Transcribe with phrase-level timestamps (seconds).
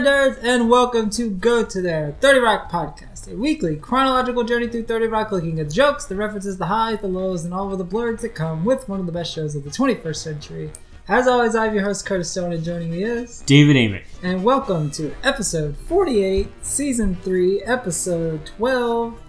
[0.00, 4.66] there, nerds, and welcome to Go to There 30 Rock Podcast, a weekly chronological journey
[4.66, 7.70] through 30 Rock looking at the jokes, the references, the highs, the lows, and all
[7.70, 10.70] of the blergs that come with one of the best shows of the 21st century.
[11.08, 13.42] As always, I'm your host, Curtis Stone, and joining me is.
[13.42, 14.04] David Amick.
[14.22, 19.20] And welcome to episode 48, season 3, episode 12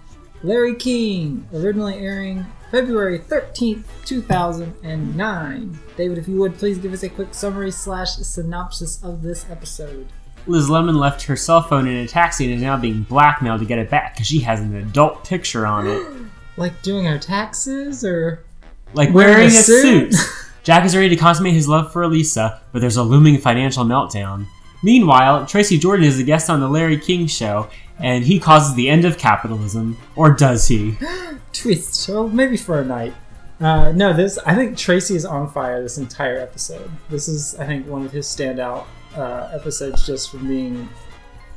[0.44, 5.80] Larry King, originally airing February 13th, 2009.
[5.98, 10.08] David, if you would please give us a quick summary slash synopsis of this episode.
[10.48, 13.66] Liz Lemon left her cell phone in a taxi and is now being blackmailed to
[13.66, 16.06] get it back because she has an adult picture on it.
[16.56, 18.44] Like doing her taxes or
[18.94, 20.14] Like Wearing wearing, a a suit?
[20.14, 20.30] suit.
[20.64, 24.46] Jack is ready to consummate his love for Elisa, but there's a looming financial meltdown.
[24.84, 28.88] Meanwhile, Tracy Jordan is a guest on the Larry King show, and he causes the
[28.88, 29.98] end of capitalism.
[30.16, 30.96] Or does he?
[31.54, 32.08] twist?
[32.08, 33.16] Well, maybe for a night.
[33.60, 36.92] Uh, no, this I think Tracy is on fire this entire episode.
[37.10, 40.90] This is I think one of his standout uh, episodes just from being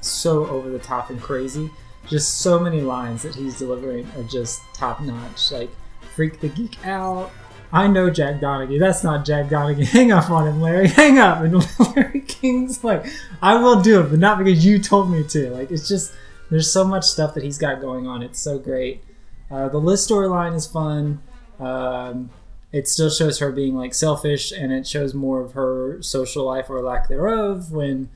[0.01, 1.71] so over the top and crazy.
[2.09, 5.51] Just so many lines that he's delivering are just top notch.
[5.51, 5.71] Like
[6.15, 7.31] freak the geek out.
[7.73, 8.79] I know Jack Donaghy.
[8.79, 9.85] That's not Jack Donaghy.
[9.89, 10.89] Hang up on him, Larry.
[11.03, 11.43] Hang up.
[11.43, 11.65] And
[11.97, 13.07] Larry King's like,
[13.43, 15.51] I will do it, but not because you told me to.
[15.51, 16.13] Like it's just
[16.51, 18.23] there's so much stuff that he's got going on.
[18.23, 19.03] It's so great.
[19.51, 21.21] Uh, the Liz storyline is fun.
[21.59, 22.31] Um,
[22.77, 26.69] it still shows her being like selfish, and it shows more of her social life
[26.69, 27.73] or lack thereof.
[27.73, 28.11] When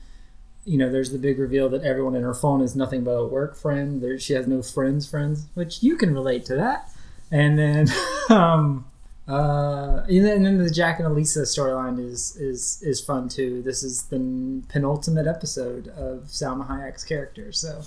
[0.65, 3.25] you know, there's the big reveal that everyone in her phone is nothing but a
[3.25, 4.01] work friend.
[4.01, 6.91] There, she has no friends, friends, which you can relate to that.
[7.31, 7.87] And then,
[8.29, 8.85] um,
[9.27, 13.63] uh, and then, and then the Jack and Elisa storyline is is is fun too.
[13.63, 17.81] This is the penultimate episode of Salma Hayek's character, so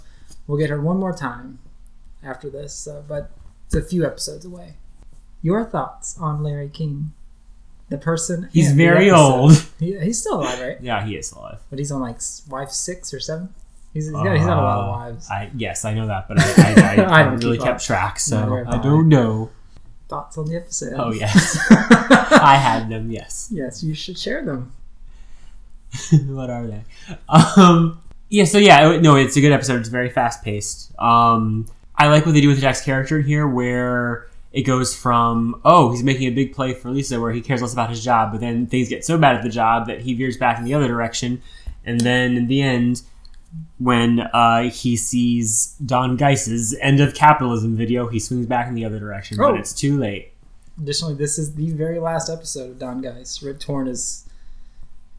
[0.49, 1.61] we'll get her one more time
[2.25, 2.75] after this.
[2.75, 3.31] So, but
[3.67, 4.75] it's a few episodes away.
[5.45, 7.13] Your thoughts on Larry King,
[7.91, 8.49] the person?
[8.51, 9.53] He's very old.
[9.79, 10.79] He, he's still alive, right?
[10.81, 11.61] Yeah, he is alive.
[11.69, 12.19] But he's on like
[12.49, 13.51] wife six or seven.
[13.93, 15.31] He's, he's, got, he's got a lot of Uh, wives.
[15.31, 17.81] I yes, I know that, but I, I, I, I don't haven't really keep kept
[17.83, 17.87] up.
[17.87, 18.83] track, so I I.
[18.83, 19.51] don't know.
[20.09, 20.95] Thoughts on the episode?
[20.97, 23.11] Oh yes, I had them.
[23.11, 23.49] Yes.
[23.53, 24.73] yes, you should share them.
[26.27, 26.83] what are they?
[27.29, 28.01] Um,
[28.31, 29.79] yeah, so yeah, no, it's a good episode.
[29.81, 30.91] It's very fast paced.
[30.99, 31.67] Um,
[31.97, 36.03] I like what they do with Jack's character here, where it goes from oh, he's
[36.03, 38.67] making a big play for Lisa, where he cares less about his job, but then
[38.67, 41.43] things get so bad at the job that he veers back in the other direction,
[41.85, 43.03] and then in the end.
[43.79, 48.85] When uh, he sees Don Geiss's "End of Capitalism" video, he swings back in the
[48.85, 49.53] other direction, Oh.
[49.53, 50.33] but it's too late.
[50.81, 53.43] Additionally, this is the very last episode of Don Geiss.
[53.45, 54.29] Rip Torn is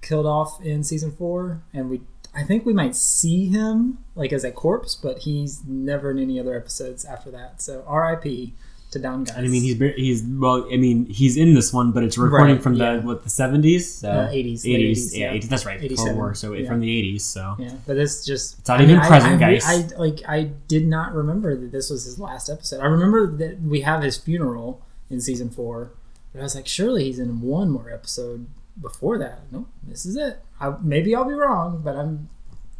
[0.02, 2.02] killed off in season four, and we
[2.36, 6.38] I think we might see him like as a corpse, but he's never in any
[6.38, 7.62] other episodes after that.
[7.62, 8.54] So R.I.P.
[8.92, 9.36] to Don Geiss.
[9.36, 10.68] And I mean, he's he's well.
[10.72, 13.00] I mean, he's in this one, but it's recording Right, from the yeah.
[13.00, 15.40] what the seventies, so Uh, 80s, 80s, 80s, yeah, yeah.
[15.40, 16.34] 80s, That's right, 87, war.
[16.34, 16.68] So yeah.
[16.68, 17.26] from the eighties.
[17.26, 19.66] So Yeah, but it's just It's not even present, I, I, guys.
[19.66, 22.80] I, like I did not remember that this was his last episode.
[22.82, 25.92] I remember that we have his funeral in season four,
[26.32, 28.48] but I was like, surely he's in one more episode
[28.80, 29.42] before that.
[29.52, 30.40] Nope, this is it.
[30.60, 32.30] I, maybe I'll be wrong, but I'm.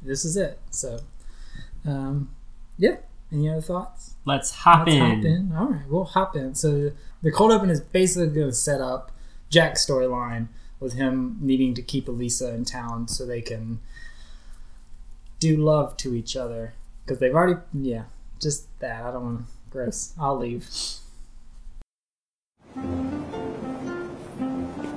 [0.02, 0.60] This is it.
[0.70, 1.00] So,
[1.86, 2.30] um,
[2.78, 2.98] yeah.
[3.36, 4.14] Any other thoughts?
[4.24, 5.02] let's hop Let's in.
[5.02, 5.54] hop in.
[5.56, 6.56] All right, we'll hop in.
[6.56, 6.92] So
[7.22, 9.12] the cold open is basically going to set up
[9.50, 10.48] Jack's storyline
[10.80, 13.80] with him needing to keep Elisa in town so they can
[15.40, 18.04] do love to each other because they've already yeah
[18.42, 19.04] just that.
[19.04, 20.14] I don't want to gross.
[20.18, 20.68] I'll leave.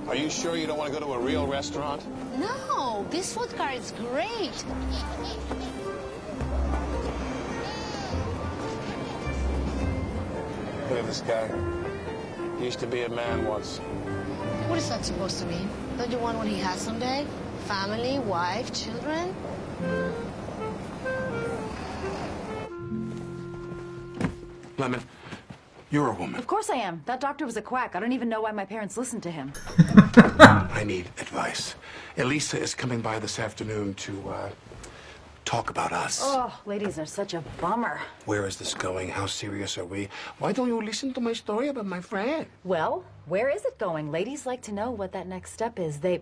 [0.08, 2.02] Are you sure you don't want to go to a real restaurant?
[2.38, 4.64] No, this food car is great.
[10.88, 11.50] Look at this guy.
[12.58, 13.76] He used to be a man once.
[14.68, 15.68] What is that supposed to mean?
[15.98, 17.26] Don't you want what he has someday?
[17.66, 19.34] Family, wife, children?
[24.78, 25.02] Lemon,
[25.90, 26.38] you're a woman.
[26.38, 27.02] Of course I am.
[27.04, 27.94] That doctor was a quack.
[27.94, 29.52] I don't even know why my parents listened to him.
[30.38, 31.74] I need advice.
[32.16, 34.50] Elisa is coming by this afternoon to uh,
[35.48, 36.20] talk about us.
[36.22, 37.98] Oh, ladies are such a bummer.
[38.26, 39.08] Where is this going?
[39.08, 40.10] How serious are we?
[40.40, 42.44] Why don't you listen to my story about my friend?
[42.64, 44.12] Well, where is it going?
[44.12, 46.00] Ladies like to know what that next step is.
[46.00, 46.20] They.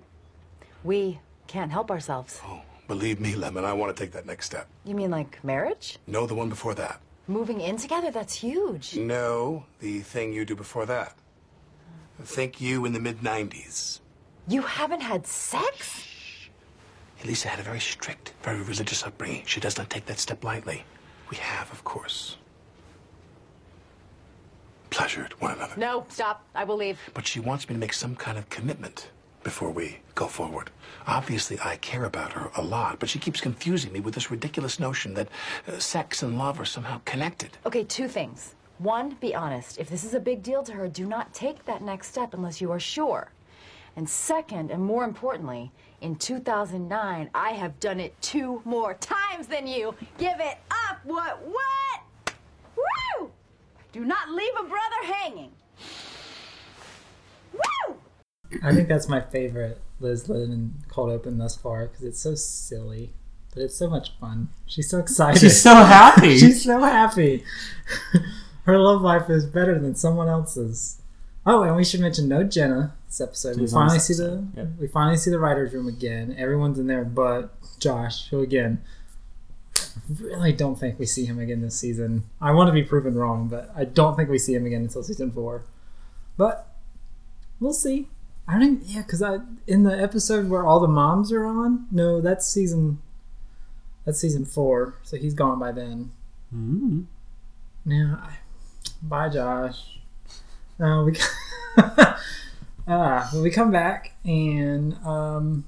[0.84, 1.18] We
[1.48, 2.40] can't help ourselves.
[2.44, 4.68] Oh, believe me, Lemon, I want to take that next step.
[4.84, 5.98] You mean like marriage?
[6.06, 7.00] No, the one before that.
[7.26, 8.12] Moving in together?
[8.12, 8.96] That's huge.
[8.96, 11.16] No, the thing you do before that.
[12.22, 13.98] Think you in the mid 90s.
[14.46, 16.05] You haven't had sex?
[17.24, 19.42] Elisa had a very strict, very religious upbringing.
[19.46, 20.84] She does not take that step lightly.
[21.30, 22.36] We have, of course,
[24.90, 25.74] pleasured one another.
[25.76, 26.44] No, stop.
[26.54, 26.98] I will leave.
[27.14, 29.10] But she wants me to make some kind of commitment
[29.42, 30.70] before we go forward.
[31.06, 34.80] Obviously, I care about her a lot, but she keeps confusing me with this ridiculous
[34.80, 35.28] notion that
[35.68, 37.56] uh, sex and love are somehow connected.
[37.64, 38.54] Okay, two things.
[38.78, 39.78] One, be honest.
[39.78, 42.60] If this is a big deal to her, do not take that next step unless
[42.60, 43.30] you are sure.
[43.96, 49.66] And second, and more importantly, in 2009, I have done it two more times than
[49.66, 49.94] you.
[50.18, 50.98] Give it up.
[51.04, 51.40] What?
[51.46, 52.34] What?
[52.76, 53.30] Woo!
[53.92, 55.52] Do not leave a brother hanging.
[57.52, 57.96] Woo!
[58.62, 63.14] I think that's my favorite Liz Lemon cold open thus far because it's so silly,
[63.54, 64.48] but it's so much fun.
[64.66, 65.40] She's so excited.
[65.40, 66.36] She's so happy.
[66.38, 67.44] She's so happy.
[68.64, 71.00] Her love life is better than someone else's.
[71.46, 73.56] Oh, and we should mention no Jenna this episode.
[73.56, 74.68] We She's on finally see the yep.
[74.80, 76.34] we finally see the writers' room again.
[76.38, 78.82] Everyone's in there but Josh, who again
[79.96, 82.24] I really don't think we see him again this season.
[82.40, 85.02] I want to be proven wrong, but I don't think we see him again until
[85.02, 85.64] season four.
[86.36, 86.66] But
[87.60, 88.08] we'll see.
[88.48, 91.86] I don't even, yeah, because I in the episode where all the moms are on.
[91.90, 93.00] No, that's season.
[94.04, 96.12] That's season four, so he's gone by then.
[96.54, 97.06] Mm.
[97.84, 98.36] Yeah, I,
[99.02, 99.95] bye, Josh.
[100.78, 101.16] Uh, we
[101.78, 102.18] ah,
[103.32, 105.64] well, we come back and um,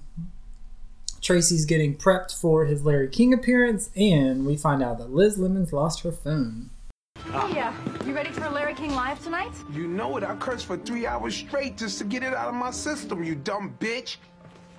[1.22, 5.72] Tracy's getting prepped for his Larry King appearance, and we find out that Liz Lemon's
[5.72, 6.70] lost her phone.
[7.50, 7.74] Yeah.
[8.06, 9.52] You ready for Larry King Live tonight?
[9.72, 10.24] You know it.
[10.24, 13.34] I cursed for three hours straight just to get it out of my system, you
[13.34, 14.16] dumb bitch.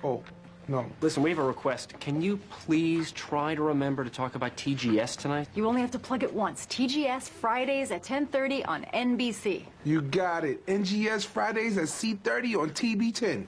[0.02, 0.22] Oh,
[0.70, 0.86] no.
[1.00, 1.98] Listen, we have a request.
[1.98, 5.48] Can you please try to remember to talk about TGS tonight?
[5.56, 6.64] You only have to plug it once.
[6.66, 9.64] TGS Fridays at 10:30 on NBC.
[9.84, 10.64] You got it.
[10.66, 13.46] NGS Fridays at C30 on TB10.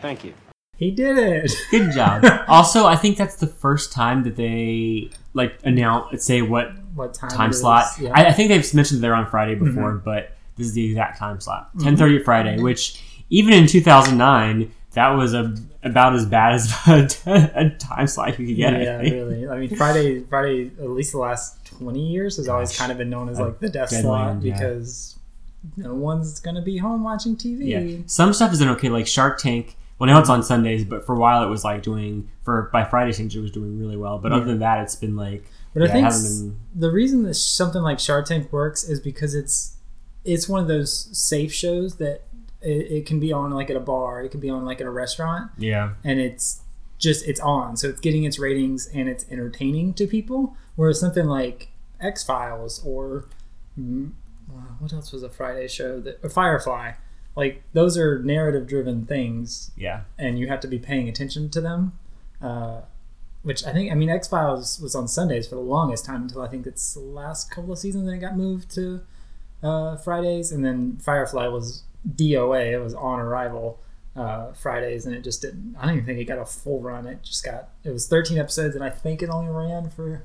[0.00, 0.34] Thank you.
[0.76, 1.50] He did it.
[1.70, 2.26] Good job.
[2.46, 7.30] also, I think that's the first time that they like announce say what what time?
[7.30, 7.86] time slot.
[7.98, 8.10] Yeah.
[8.12, 10.04] I, I think they've mentioned they're on Friday before, mm-hmm.
[10.04, 11.84] but this is the exact time slot, mm-hmm.
[11.84, 12.60] ten thirty Friday.
[12.60, 17.70] Which even in two thousand nine, that was a about as bad as a, a
[17.70, 18.80] time slot you could get.
[18.80, 19.12] Yeah, think.
[19.12, 19.48] really.
[19.48, 23.10] I mean, Friday, Friday, at least the last twenty years has always kind of been
[23.10, 24.52] known as like the death slot yeah.
[24.52, 25.16] because
[25.76, 27.66] no one's gonna be home watching TV.
[27.66, 28.88] Yeah, some stuff isn't okay.
[28.88, 29.76] Like Shark Tank.
[29.98, 32.84] Well, now it's on Sundays, but for a while it was like doing for by
[32.84, 34.18] Friday things it was doing really well.
[34.18, 37.34] But other than that, it's been like But I yeah, think been- the reason that
[37.34, 39.76] something like Shark Tank works is because it's
[40.24, 42.22] it's one of those safe shows that
[42.64, 44.86] it, it can be on like at a bar, it can be on like at
[44.86, 45.92] a restaurant, yeah.
[46.02, 46.62] and it's
[46.98, 50.56] just it's on, so it's getting its ratings and it's entertaining to people.
[50.76, 51.68] Whereas something like
[52.00, 53.26] X Files or
[53.78, 54.12] mm,
[54.78, 56.92] what else was a Friday show that or Firefly,
[57.36, 60.02] like those are narrative driven things Yeah.
[60.18, 61.92] and you have to be paying attention to them.
[62.42, 62.82] Uh,
[63.42, 66.40] which I think, I mean, X Files was on Sundays for the longest time until
[66.40, 69.02] I think it's the last couple of seasons, and it got moved to
[69.62, 73.80] uh, Fridays, and then Firefly was DOA, it was on arrival
[74.16, 75.76] uh, Fridays, and it just didn't.
[75.78, 77.06] I don't even think it got a full run.
[77.06, 80.24] It just got it was 13 episodes, and I think it only ran for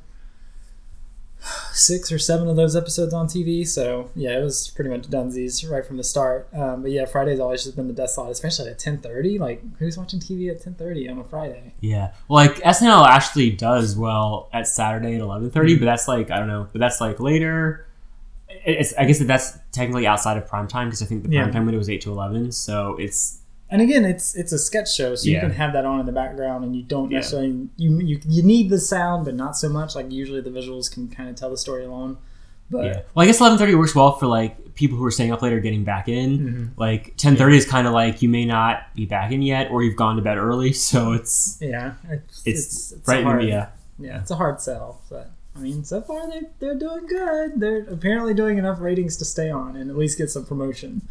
[1.71, 3.65] six or seven of those episodes on TV.
[3.65, 6.49] So yeah, it was pretty much dunsies right from the start.
[6.53, 9.39] Um, but yeah, Friday's always just been the death slot, especially at ten thirty.
[9.39, 11.73] Like who's watching TV at ten thirty on a Friday?
[11.79, 12.11] Yeah.
[12.27, 16.37] Well, like SNL actually does well at Saturday at eleven thirty, but that's like I
[16.37, 17.85] don't know, but that's like later.
[18.69, 21.47] It's I guess that that's technically outside of prime time because I think the prime
[21.47, 21.51] Yeah.
[21.51, 23.37] time window was eight to eleven, so it's
[23.71, 26.11] And again, it's it's a sketch show, so you can have that on in the
[26.11, 27.17] background, and you don't Yeah.
[27.19, 29.95] necessarily you, you you need the sound, but not so much.
[29.95, 32.17] Like usually the visuals can kind of tell the story alone.
[32.71, 33.01] But yeah.
[33.15, 35.59] Well, I guess eleven thirty works well for like people who are staying up later
[35.59, 36.39] getting back in.
[36.39, 36.65] Mm-hmm.
[36.77, 39.83] Like ten thirty is kind of like you may not be back in yet, or
[39.83, 43.23] you've gone to bed early, so it's yeah, it's it's, a right.
[43.23, 43.67] hard- yeah.
[43.99, 45.01] yeah, it's a hard sell.
[45.09, 47.59] But I mean, so far they're they're doing good.
[47.59, 51.01] They're apparently doing enough ratings to stay on and at least get some promotion.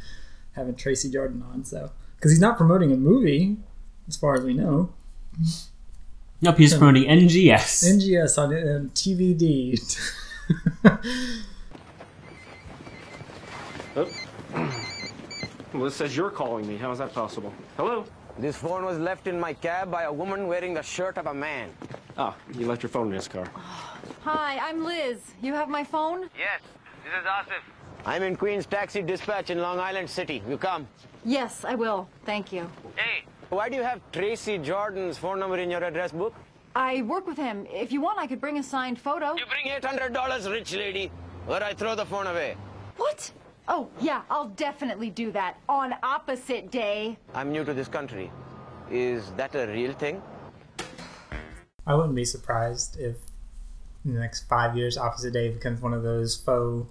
[0.53, 3.59] Having Tracy Jordan on, so because he's not promoting a movie,
[4.09, 4.93] as far as we know.
[6.41, 7.85] Nope, he's promoting NGS.
[7.85, 9.77] NGS on uh, TVD.
[15.75, 16.77] Well, this says you're calling me.
[16.79, 17.53] How is that possible?
[17.77, 18.05] Hello?
[18.39, 21.35] This phone was left in my cab by a woman wearing the shirt of a
[21.35, 21.71] man.
[22.17, 23.51] Ah, you left your phone in his car.
[24.23, 25.19] Hi, I'm Liz.
[25.43, 26.31] You have my phone?
[26.39, 26.61] Yes,
[27.03, 27.63] this is Asif.
[28.07, 30.41] I'm in Queen's Taxi Dispatch in Long Island City.
[30.49, 30.87] You come.
[31.25, 32.09] Yes, I will.
[32.25, 32.71] Thank you.
[32.95, 33.25] Hey.
[33.49, 36.33] Why do you have Tracy Jordan's phone number in your address book?
[36.77, 37.67] I work with him.
[37.69, 39.35] If you want, I could bring a signed photo.
[39.35, 41.11] You bring $800, rich lady,
[41.49, 42.57] or I throw the phone away.
[42.99, 43.33] What?
[43.71, 47.19] Oh, yeah, I'll definitely do that on opposite day.
[47.35, 48.31] I'm new to this country.
[48.91, 50.23] Is that a real thing?
[51.87, 53.17] I wouldn't be surprised if
[54.05, 56.89] in the next five years, Opposite Day becomes one of those faux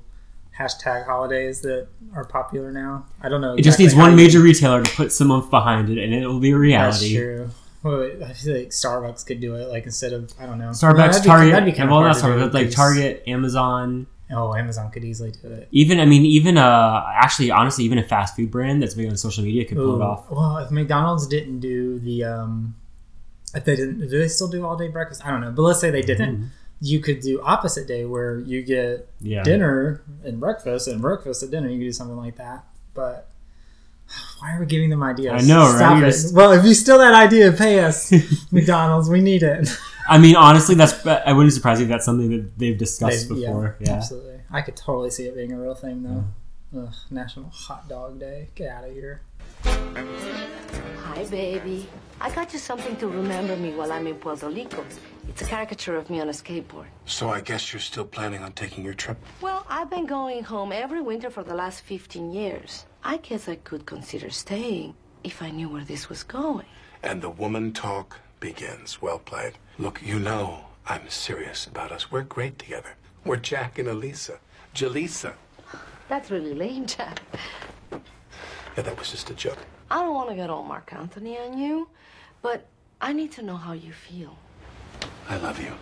[0.60, 3.06] hashtag holidays that are popular now.
[3.22, 3.56] I don't know.
[3.56, 6.28] It just needs one you- major retailer to put some oomph behind it, and it
[6.28, 7.14] will be a reality.
[7.16, 7.50] That's true.
[7.84, 10.70] Well, I feel like Starbucks could do it, like instead of I don't know.
[10.70, 14.08] Starbucks, that'd be- Target, that'd be kinda well, hard not Starbucks, like Target, Amazon.
[14.30, 15.68] Oh, Amazon could easily do it.
[15.72, 19.16] Even I mean, even uh, actually, honestly, even a fast food brand that's big on
[19.16, 20.30] social media could pull it off.
[20.30, 22.76] Well, if McDonald's didn't do the, um,
[23.56, 25.26] if they didn't, do they still do all day breakfast?
[25.26, 26.52] I don't know, but let's say they didn't.
[26.82, 29.26] You could do opposite day where you get Mm-hmm.
[29.28, 29.44] Yeah.
[29.44, 31.70] dinner and breakfast and breakfast at dinner.
[31.70, 32.66] You could do something like that.
[32.94, 33.30] But
[34.40, 35.42] why are we giving them ideas?
[35.44, 35.74] I know.
[35.74, 36.12] Stop You're it.
[36.12, 38.12] just- Well, if you steal that idea, pay us,
[38.52, 39.10] McDonald's.
[39.10, 39.70] We need it.
[40.10, 43.36] I mean, honestly, that's I wouldn't surprise you if that's something that they've discussed They-
[43.36, 43.76] before.
[43.80, 44.42] Yeah, absolutely.
[44.50, 46.24] I could totally see it being a real thing, though.
[46.80, 48.50] Ugh, National Hot Dog Day.
[48.56, 49.22] Get out of here.
[49.66, 51.88] Hi, baby.
[52.20, 54.84] I got you something to remember me while I'm in Puerto Rico.
[55.30, 56.88] It's a caricature of me on a skateboard.
[57.06, 59.18] So I guess you're still planning on taking your trip?
[59.42, 62.86] Well, I've been going home every winter for the last 15 years.
[63.04, 66.66] I guess I could consider staying if I knew where this was going.
[67.04, 69.02] And the woman talk begins.
[69.02, 69.54] Well played.
[69.78, 72.12] Look, you know I'm serious about us.
[72.12, 72.96] We're great together.
[73.26, 74.40] We're Jack and Elisa.
[74.74, 75.34] Jalisa.
[76.08, 77.22] That's really lame, Jack.
[77.92, 79.58] Yeah, that was just a joke.
[79.90, 81.90] I don't want to get all Marc Anthony on you,
[82.42, 82.66] but
[83.02, 84.38] I need to know how you feel.
[85.30, 85.74] I love you.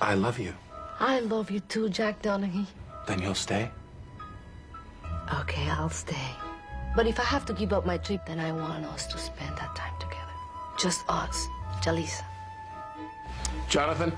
[0.00, 0.54] I love you.
[1.00, 2.66] I love you too, Jack Donaghy.
[3.06, 3.70] Then you'll stay?
[5.32, 6.43] Okay, I'll stay.
[6.96, 9.56] But if I have to give up my trip, then I want us to spend
[9.56, 10.32] that time together.
[10.78, 11.48] Just us,
[11.82, 12.22] Jalisa.
[13.68, 14.12] Jonathan,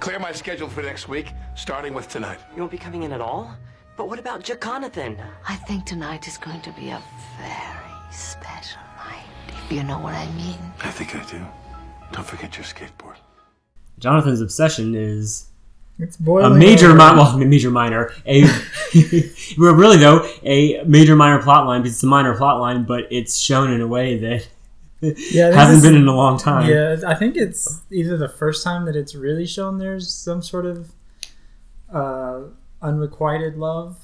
[0.00, 2.40] clear my schedule for next week, starting with tonight.
[2.54, 3.54] You won't be coming in at all?
[3.96, 5.18] But what about Jonathan?
[5.48, 7.00] I think tonight is going to be a
[7.38, 10.58] very special night, if you know what I mean.
[10.82, 11.46] I think I do.
[12.12, 13.16] Don't forget your skateboard.
[13.98, 15.49] Jonathan's obsession is
[16.02, 16.94] It's a major, over.
[16.94, 18.44] mi- well, major minor, a
[19.58, 23.36] really though, a major minor plot line because it's a minor plot line, but it's
[23.38, 24.48] shown in a way that
[25.32, 26.68] Yeah, hasn't been in a long time.
[26.70, 30.66] Yeah, I think it's either the first time that it's really shown there's some sort
[30.66, 30.92] of
[31.92, 32.40] uh,
[32.82, 33.98] unrequited love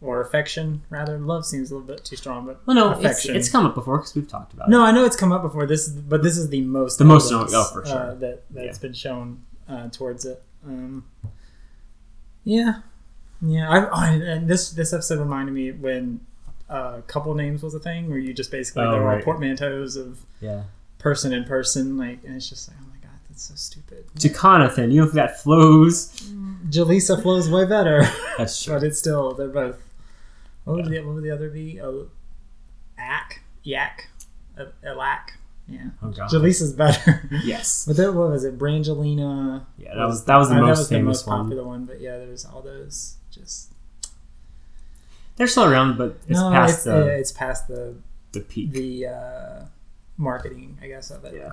[0.00, 0.82] or affection.
[0.90, 3.36] Rather, love seems a little bit too strong, but Well, no, affection.
[3.36, 4.70] it's come up before because we've talked about it.
[4.70, 5.66] no, I know it's come up before.
[5.66, 8.14] This, but this is the most The most evidence, oh, for uh, sure.
[8.16, 8.82] that that's Yeah.
[8.82, 10.42] been shown uh, towards it.
[10.66, 11.04] Um,
[12.48, 12.80] yeah,
[13.42, 13.68] yeah.
[13.70, 16.20] I, oh, and this this episode reminded me when
[16.68, 19.24] uh, couple names was a thing where you just basically Oh, there were right.
[19.24, 20.64] portmanteaus of Yeah.
[20.98, 24.04] person in person, like, and it's just like, oh my god, that's so stupid.
[24.16, 26.08] Jaconathan, you know if that flows.
[26.70, 28.02] Jalisa flows way better,
[28.38, 28.74] That's true.
[28.74, 29.78] but it's still they're both.
[30.64, 31.80] What would the what would the other be?
[31.80, 32.08] Oh,
[32.98, 34.08] Ack, Yak,
[34.84, 35.30] Elak.
[35.68, 36.30] Yeah, Oh, God.
[36.30, 37.28] Jalisa's better.
[37.44, 37.84] Yes.
[37.86, 38.56] but then what was it?
[38.58, 39.64] Brangelina.
[39.76, 41.36] Yeah, that was- that was the uh, most famous one.
[41.40, 41.84] I was the most popular one.
[41.84, 43.72] But yeah, there was all those just.
[45.36, 47.94] They're still around, but it's no, past it's, the, yeah, it's past the
[48.32, 48.72] the peak.
[48.72, 49.64] the uh,
[50.16, 51.34] marketing, I guess, of it.
[51.34, 51.52] Yeah.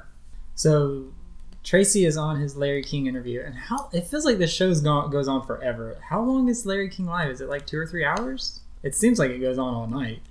[0.55, 1.05] So
[1.63, 5.07] Tracy is on his Larry King interview, and how it feels like this show's go-
[5.07, 5.97] goes on forever.
[6.09, 7.29] How long is Larry King live?
[7.29, 8.61] Is it like two or three hours?
[8.81, 10.21] It seems like it goes on all night.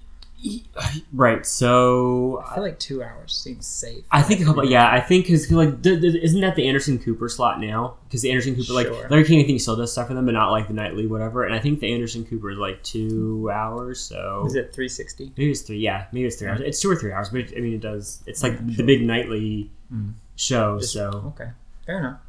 [1.13, 1.47] Right.
[1.47, 4.05] So I feel like two hours seems safe.
[4.11, 4.65] I think a couple.
[4.65, 7.97] Yeah, I think because like isn't that the Anderson Cooper slot now?
[8.05, 9.09] Because the Anderson Cooper like Sure.
[9.09, 11.45] Larry King, I think still does stuff for them, but not like the nightly whatever.
[11.45, 14.01] And I think the Anderson Cooper is like two hours.
[14.01, 15.33] So Is it three sixty?
[15.37, 15.79] maybe it's three.
[15.79, 16.61] Yeah, maybe it's three hours.
[16.61, 18.23] It's two or three hours, but it, I mean it does.
[18.27, 18.75] It's like mm-hmm.
[18.75, 20.11] the big nightly mm-hmm.
[20.37, 20.81] show.
[20.81, 21.51] so Okay,
[21.87, 22.21] fair enough.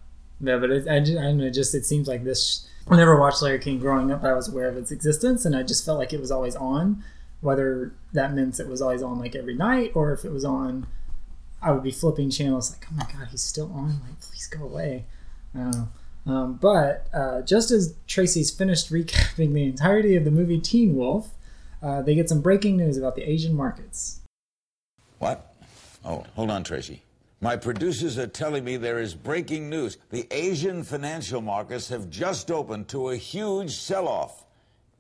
[0.41, 1.49] Yeah, but it, I, just, I don't know.
[1.49, 2.67] Just it seems like this.
[2.87, 4.23] I never watched Larry King growing up.
[4.23, 7.03] I was aware of its existence, and I just felt like it was always on.
[7.45, 10.87] Whether that meant it was always on like every night, or if it was on,
[11.61, 14.01] I would be flipping channels like, oh my god, he's still on.
[14.01, 15.05] Like, please go away.
[15.53, 15.87] Know.
[16.25, 21.31] Um, but uh, just as Tracy's finished recapping the entirety of the movie Teen Wolf,
[21.81, 24.21] uh, they get some breaking news about the Asian markets.
[25.19, 25.55] What?
[26.03, 27.03] Oh, hold on, Tracy.
[27.41, 29.97] My producers are telling me there is breaking news.
[30.09, 34.44] The Asian financial markets have just opened to a huge sell off.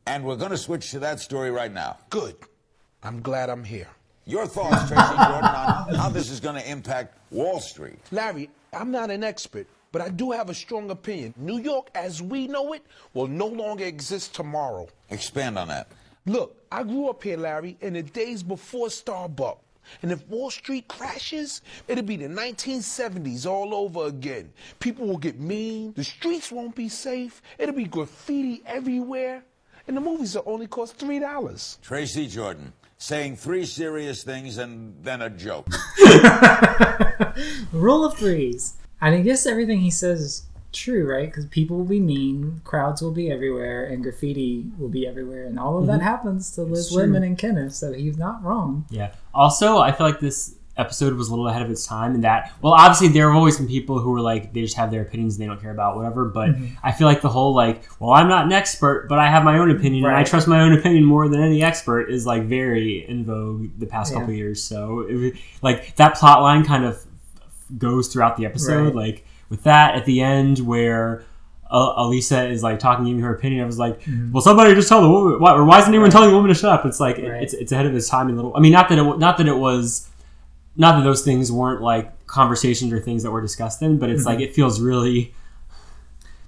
[0.07, 1.97] And we're going to switch to that story right now.
[2.09, 2.35] Good.
[3.03, 3.87] I'm glad I'm here.
[4.25, 7.99] Your thoughts, Tracy Jordan, on how this is going to impact Wall Street.
[8.11, 11.33] Larry, I'm not an expert, but I do have a strong opinion.
[11.37, 12.83] New York, as we know it,
[13.13, 14.87] will no longer exist tomorrow.
[15.09, 15.87] Expand on that.
[16.25, 19.59] Look, I grew up here, Larry, in the days before Starbucks.
[20.01, 24.51] And if Wall Street crashes, it'll be the 1970s all over again.
[24.79, 29.43] People will get mean, the streets won't be safe, it'll be graffiti everywhere,
[29.87, 31.81] and the movies will only cost $3.
[31.81, 35.67] Tracy Jordan saying three serious things and then a joke.
[37.71, 38.75] Rule of threes.
[39.01, 41.27] And I guess everything he says is true, right?
[41.27, 45.59] Because people will be mean, crowds will be everywhere, and graffiti will be everywhere, and
[45.59, 46.03] all of that Mhm.
[46.03, 46.99] happens to Liz true.
[47.01, 47.75] Lemon and Kenneth.
[47.75, 48.85] So he's not wrong.
[48.89, 49.11] Yeah.
[49.33, 52.51] Also, I feel like this episode was a little ahead of its time in that,
[52.61, 55.35] well, obviously there have always been people who are like, they just have their opinions
[55.35, 56.25] and they don't care about whatever.
[56.25, 56.71] But Mhm.
[56.83, 59.57] I feel like the whole like, well, I'm not an expert, but I have my
[59.57, 63.05] own opinion and I trust my own opinion more than any expert is like very
[63.07, 64.19] in vogue the past Yeah.
[64.19, 64.61] couple years.
[64.63, 66.99] So it, like that plot line kind of
[67.77, 68.85] goes throughout the episode.
[68.87, 68.95] Right.
[68.95, 71.23] Like with that at the end where.
[71.67, 73.63] Uh, Elisa is like talking, giving her opinion.
[73.63, 74.31] I was like, Mhm.
[74.31, 75.39] "Well, somebody just tell the woman.
[75.39, 76.11] Why, or why isn't anyone Right.
[76.11, 78.29] telling the woman to shut up?" It's like it- it's it's ahead of its time.
[78.29, 78.53] A little.
[78.55, 80.07] I mean, not that it not that it was,
[80.77, 84.23] not that those things weren't like conversations or things that were discussed in, but it's
[84.23, 84.27] Mhm.
[84.27, 85.33] like it feels really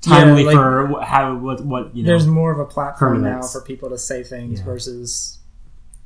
[0.05, 2.07] Yeah, timely like- for how what what you know.
[2.07, 4.65] There's more of a platform now for people to say things Yeah.
[4.65, 5.39] versus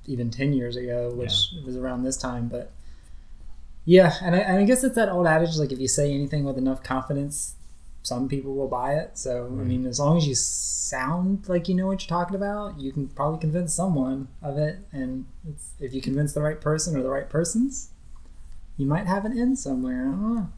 [0.07, 1.33] even 10 years ago, which
[1.65, 2.47] was around this time.
[2.47, 2.71] But
[3.85, 6.43] yeah, and I, and I guess it's that old adage like if you say anything
[6.43, 7.55] with enough confidence,
[8.03, 9.11] some people will buy it.
[9.17, 12.79] So, I mean, as long as you sound like you know what you're talking about,
[12.79, 14.79] you can probably convince someone of it.
[14.91, 17.89] And it's, if you convince the right person or the right persons,
[18.81, 20.07] you might have an end somewhere.
[20.07, 20.49] I don't know.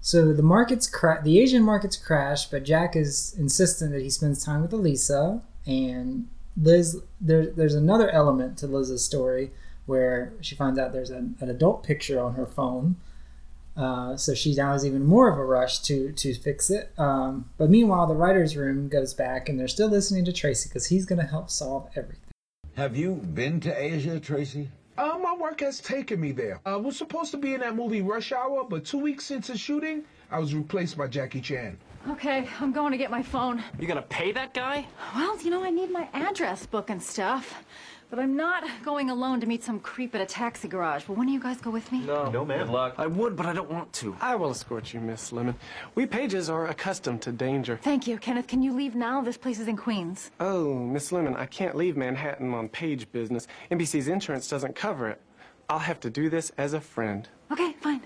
[0.00, 4.44] So the markets cra- the Asian markets crash, but Jack is insistent that he spends
[4.44, 6.28] time with Elisa and
[6.60, 7.00] Liz.
[7.20, 9.52] There, there's another element to Liz's story
[9.86, 12.96] where she finds out there's an, an adult picture on her phone.
[13.76, 16.90] Uh, so she now has even more of a rush to to fix it.
[16.98, 20.86] Um, but meanwhile, the writers' room goes back, and they're still listening to Tracy because
[20.86, 22.30] he's going to help solve everything.
[22.74, 24.70] Have you been to Asia, Tracy?
[24.98, 26.60] Uh, my work has taken me there.
[26.66, 30.04] I was supposed to be in that movie Rush Hour, but two weeks into shooting,
[30.30, 31.78] I was replaced by Jackie Chan.
[32.08, 33.62] Okay, I'm going to get my phone.
[33.78, 34.86] You gonna pay that guy?
[35.14, 37.62] Well, you know, I need my address book and stuff.
[38.10, 41.06] But I'm not going alone to meet some creep at a taxi garage.
[41.06, 42.00] Will one of you guys go with me?
[42.00, 42.28] No.
[42.28, 42.66] No, man.
[42.66, 42.94] Good luck.
[42.98, 44.16] I would, but I don't want to.
[44.20, 45.54] I will escort you, Miss Lemon.
[45.94, 47.78] We pages are accustomed to danger.
[47.80, 48.18] Thank you.
[48.18, 49.20] Kenneth, can you leave now?
[49.20, 50.32] This place is in Queens.
[50.40, 53.46] Oh, Miss Lemon, I can't leave Manhattan on page business.
[53.70, 55.20] NBC's insurance doesn't cover it.
[55.68, 57.28] I'll have to do this as a friend.
[57.52, 58.00] Okay, fine.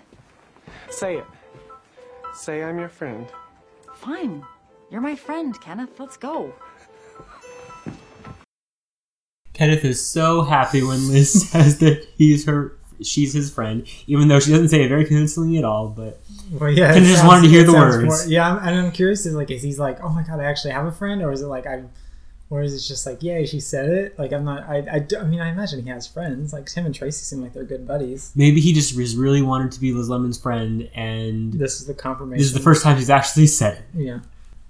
[0.90, 1.24] Say it.
[2.34, 3.26] Say I'm your friend.
[3.94, 4.44] Fine.
[4.90, 5.98] You're my friend, Kenneth.
[5.98, 6.52] Let's go.
[9.54, 14.40] Kenneth is so happy when Liz says that he's her, she's his friend, even though
[14.40, 15.88] she doesn't say it very convincingly at all.
[15.88, 16.20] But
[16.52, 18.04] Well, yeah, Kenneth just wanted to hear the words.
[18.04, 19.24] more- yeah, I'm, and I'm curious.
[19.26, 21.40] Is like, is he's like, oh my god, I actually have a friend, or is
[21.40, 21.90] it like I'm,
[22.50, 24.18] or is it just like, yeah, she said it?
[24.18, 24.68] Like, I'm not.
[24.68, 26.52] I, I, I mean, I imagine he has friends.
[26.52, 28.32] Like him and Tracy seem like they're good buddies.
[28.36, 31.94] maybe he just was really wanted to be Liz Lemon's friend, and This is the
[31.94, 32.38] confirmation.
[32.38, 33.84] this is the first time he's actually said it.
[33.94, 34.18] Yeah.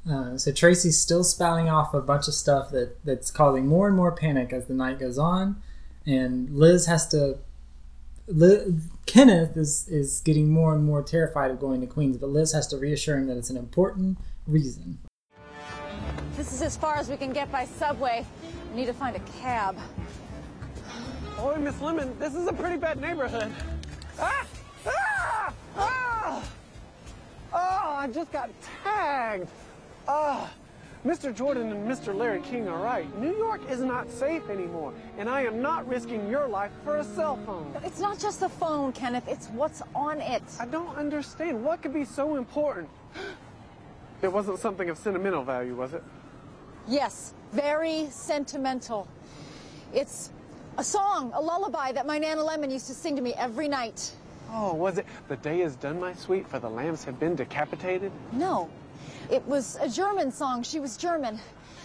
[0.09, 3.97] Uh, so Tracy's still spouting off a bunch of stuff that that's causing more and
[3.97, 5.63] more panic as the night goes on,
[6.07, 7.39] and Liz has to.
[8.27, 8.75] Liz,
[9.07, 12.67] Kenneth is is getting more and more terrified of going to Queens, but Liz has
[12.69, 14.99] to reassure him that it's an important reason.
[16.37, 18.27] This is as far as we can get by subway.
[18.73, 19.79] I need to find a cab.
[21.39, 23.51] Oh, Miss Lemon, this is a pretty bad neighborhood.
[24.19, 24.47] Ah!
[24.87, 25.55] Ah!
[25.77, 26.45] Ah!
[27.53, 28.51] Oh, I just got
[28.83, 29.49] tagged.
[30.07, 31.35] Ah, oh, Mr.
[31.35, 32.15] Jordan and Mr.
[32.15, 33.07] Larry King are right.
[33.21, 37.05] New York is not safe anymore, and I am not risking your life for a
[37.05, 37.75] cell phone.
[37.85, 39.29] It's not just the phone, Kenneth.
[39.29, 40.43] It's what's on it.
[40.59, 41.63] I don't understand.
[41.63, 42.89] What could be so important?
[44.23, 46.03] It wasn't something of sentimental value, was it?
[46.89, 49.07] Yes, very sentimental.
[49.93, 50.31] It's
[50.79, 54.13] a song, a lullaby that my Nana Lemon used to sing to me every night.
[54.51, 55.07] Oh, was it?
[55.29, 58.13] The day is done, my sweet, for the lambs have been decapitated?
[58.33, 58.71] No,
[59.31, 60.63] it was a German song.
[60.63, 61.39] She was German.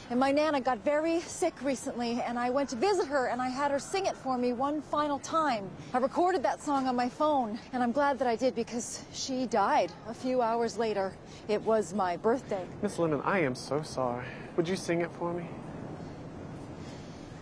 [0.10, 3.48] And my Nana got very sick recently, and I went to visit her, and I
[3.48, 5.70] had her sing it for me one final time.
[5.94, 9.46] I recorded that song on my phone, and I'm glad that I did because she
[9.46, 11.14] died a few hours later.
[11.48, 12.66] It was my birthday.
[12.82, 14.26] Miss Lemon, I am so sorry.
[14.58, 15.46] Would you sing it for me?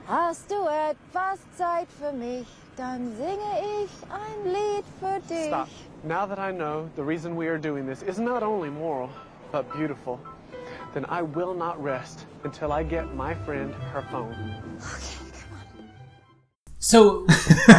[0.08, 5.48] Hast du etwas Zeit für mich, dann singe ich ein Lied für dich.
[5.48, 5.70] Stop.
[6.04, 9.10] Now that I know the reason we are doing this is not only moral,
[9.52, 10.20] but beautiful,
[10.94, 14.36] then I will not rest until I get my friend her phone.
[16.80, 17.26] So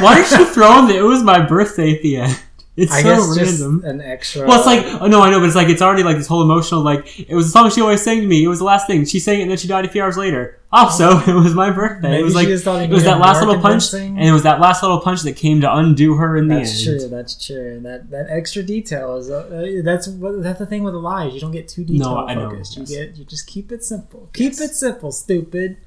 [0.01, 2.41] why did she throw in that it was my birthday at the end?
[2.77, 3.85] It's I so guess just random.
[3.85, 4.47] an extra.
[4.47, 6.43] Well, it's like oh no, I know, but it's like it's already like this whole
[6.43, 8.45] emotional like it was a song she always sang to me.
[8.45, 10.17] It was the last thing she sang it, and then she died a few hours
[10.17, 10.58] later.
[10.71, 12.11] Also, it was my birthday.
[12.11, 14.19] Maybe it was she like just thought it it was that last little punch, convincing.
[14.19, 16.67] and it was that last little punch that came to undo her in the end.
[16.67, 17.09] That's true.
[17.09, 17.81] That's true.
[17.81, 21.33] That that extra detail is uh, that's that's the thing with the lies.
[21.33, 22.77] You don't get too detail No, I know, focused.
[22.77, 22.91] You yes.
[22.91, 24.29] get you just keep it simple.
[24.35, 25.79] Keep it simple, stupid.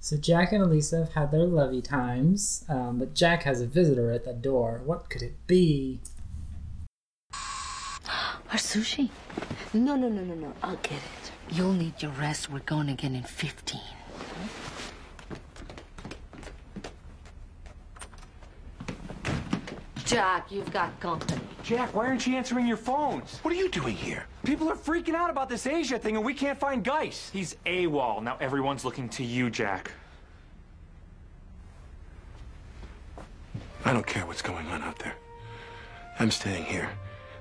[0.00, 4.10] So Jack and Elisa have had their lovey times, um, but Jack has a visitor
[4.12, 4.80] at the door.
[4.84, 6.00] What could it be?
[7.32, 9.10] Our sushi?
[9.72, 10.52] No, no, no, no, no.
[10.62, 11.32] I'll get it.
[11.50, 12.50] You'll need your rest.
[12.50, 13.80] We're going again in 15.
[20.10, 21.40] Jack, you've got company.
[21.62, 23.38] Jack, why aren't you answering your phones?
[23.42, 24.26] What are you doing here?
[24.42, 27.30] People are freaking out about this Asia thing and we can't find Geiss.
[27.30, 28.20] He's AWOL.
[28.20, 29.92] Now everyone's looking to you, Jack.
[33.84, 35.14] I don't care what's going on out there.
[36.18, 36.90] I'm staying here.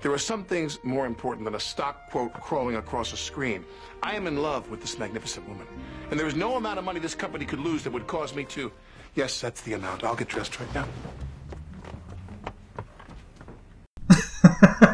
[0.04, 3.66] There are some things more important than a stock quote crawling across a screen.
[4.04, 5.66] I am in love with this magnificent woman.
[6.12, 8.44] And there is no amount of money this company could lose that would cause me
[8.44, 8.72] to.
[9.16, 10.04] Yes, that's the amount.
[10.04, 10.86] I'll get dressed right now.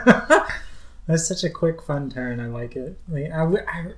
[1.07, 2.39] That's such a quick, fun turn.
[2.39, 2.97] I like it.
[3.07, 3.91] Like, I, I,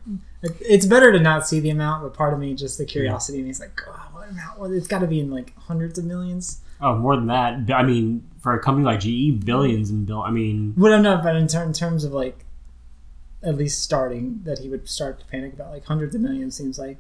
[0.60, 3.48] it's better to not see the amount, but part of me, just the curiosity, and
[3.48, 4.74] he's like, God, what amount?
[4.74, 6.60] It's got to be in like hundreds of millions.
[6.82, 7.72] Oh, more than that.
[7.74, 10.22] I mean, for a company like GE, billions and bill.
[10.22, 12.44] I mean, Well, I'm not, but in, ter- in terms of like,
[13.42, 16.78] at least starting, that he would start to panic about like hundreds of millions seems
[16.78, 16.98] like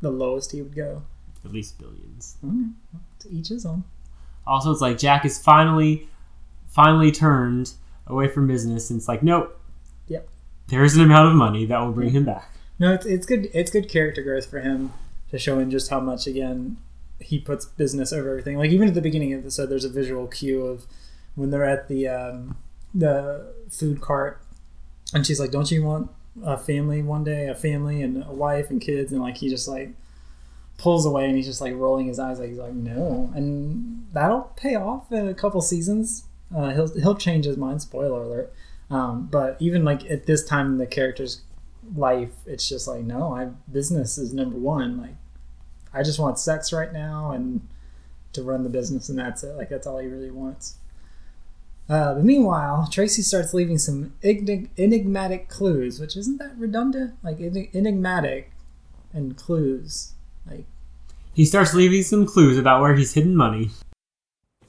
[0.00, 1.02] the lowest he would go.
[1.44, 2.36] at least billions.
[2.44, 2.72] Mm,
[3.20, 3.84] to each his own.
[4.46, 6.08] Also, it's like Jack is finally,
[6.68, 7.74] finally turned
[8.06, 9.58] away from business, and it's like, nope.
[10.08, 10.28] Yep.
[10.68, 12.48] There is an amount of money that will bring him back.
[12.78, 13.48] No, it's, it's good.
[13.52, 14.92] It's good character growth for him
[15.30, 16.78] to show him just how much again
[17.20, 18.58] he puts business over everything.
[18.58, 20.86] Like even at the beginning of the episode, there's a visual cue of
[21.34, 22.56] when they're at the um,
[22.94, 24.42] the food cart,
[25.14, 26.10] and she's like, "Don't you want
[26.44, 27.48] a family one day?
[27.48, 29.92] A family and a wife and kids?" And like he just like
[30.78, 34.52] pulls away, and he's just like rolling his eyes, like he's like, "No," and that'll
[34.56, 36.24] pay off in a couple seasons.
[36.54, 37.82] Uh, he'll he'll change his mind.
[37.82, 38.52] Spoiler alert.
[38.90, 41.42] Um, but even like at this time in the character's
[41.96, 45.00] life, it's just like, no, I business is number one.
[45.00, 45.16] Like,
[45.94, 47.66] I just want sex right now and
[48.34, 49.56] to run the business, and that's it.
[49.56, 50.76] Like, that's all he really wants.
[51.88, 57.14] Uh, but meanwhile, Tracy starts leaving some enig- enigmatic clues, which isn't that redundant?
[57.22, 58.52] Like enig- enigmatic
[59.12, 60.12] and clues.
[60.48, 60.64] Like
[61.34, 63.70] He starts leaving some clues about where he's hidden money.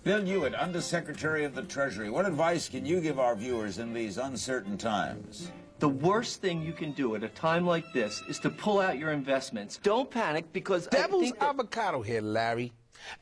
[0.03, 2.09] Bill Hewitt, Undersecretary of the Treasury.
[2.09, 5.49] What advice can you give our viewers in these uncertain times?
[5.79, 8.97] The worst thing you can do at a time like this is to pull out
[8.99, 9.79] your investments.
[9.81, 12.73] Don't panic because I Devil's think that- avocado here, Larry.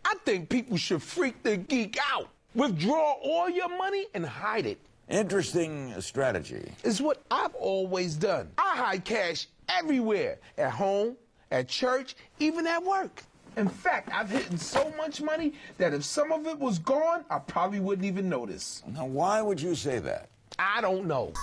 [0.06, 2.30] I think people should freak the geek out.
[2.56, 4.80] Withdraw all your money and hide it.
[5.08, 6.72] Interesting strategy.
[6.84, 8.52] It's what I've always done.
[8.58, 11.16] I hide cash everywhere at home,
[11.52, 13.24] at church, even at work.
[13.58, 17.40] In fact, I've hidden so much money that if some of it was gone, I
[17.40, 18.82] probably wouldn't even notice.
[18.88, 20.30] Now, why would you say that?
[20.58, 21.34] I don't know.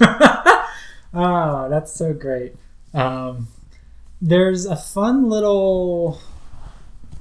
[0.00, 2.54] Oh, that's so great.
[2.94, 3.48] Um,
[4.20, 6.20] there's a fun little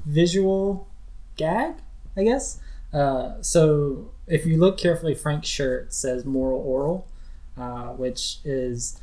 [0.06, 0.88] visual
[1.36, 1.76] gag,
[2.16, 2.60] I guess.
[2.94, 7.06] Uh, so if you look carefully, Frank's shirt says "Moral Orel,"
[7.62, 9.00] uh, which is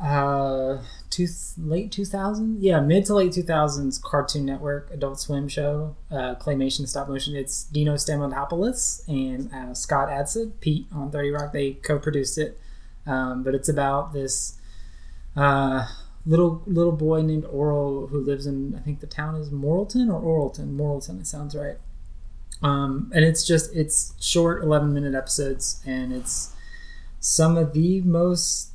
[0.00, 0.78] uh,
[1.10, 1.26] two,
[1.58, 7.08] late 2000s yeah, mid to late 2000s Cartoon Network Adult Swim show, uh, claymation stop
[7.08, 7.34] motion.
[7.34, 11.52] It's Dino Stamatopoulos and uh, Scott Adsit, Pete on 30 Rock.
[11.52, 12.60] They co-produced it,
[13.06, 14.58] um, but it's about this
[15.36, 15.86] uh,
[16.26, 20.20] little little boy named Orel who lives in I think the town is Moralton or
[20.20, 20.76] Oralton.
[20.76, 21.76] Moralton, it sounds right.
[22.62, 26.54] Um, and it's just it's short 11 minute episodes, and it's
[27.20, 28.70] some of the most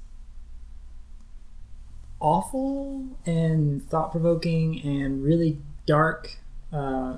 [2.24, 6.38] awful and thought provoking and really dark
[6.72, 7.18] uh,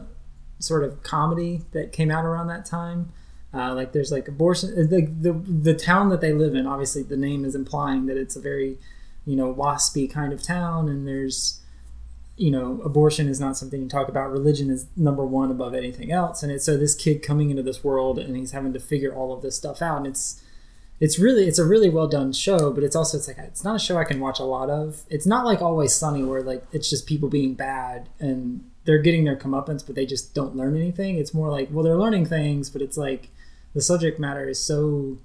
[0.60, 3.14] sort of comedy that came out around that time.
[3.54, 6.68] Uh, like there's like abortion, the, the the town that they live in.
[6.68, 8.78] Obviously, the name is implying that it's a very,
[9.26, 11.62] you know, waspy kind of town, and there's,
[12.36, 14.30] you know, abortion is not something you talk about.
[14.30, 17.82] Religion is number one above anything else, and it's so this kid coming into this
[17.82, 20.42] world and he's having to figure all of this stuff out, and it's
[21.00, 23.76] it's really it's a really well done show but it's also it's like it's not
[23.76, 25.04] a show i can watch a lot of.
[25.10, 29.26] It's not like always sunny where like it's just people being bad and they're getting
[29.26, 31.18] their comeuppance but they just don't learn anything.
[31.18, 33.30] It's more like well they're learning things but it's like
[33.74, 35.18] the subject matter is so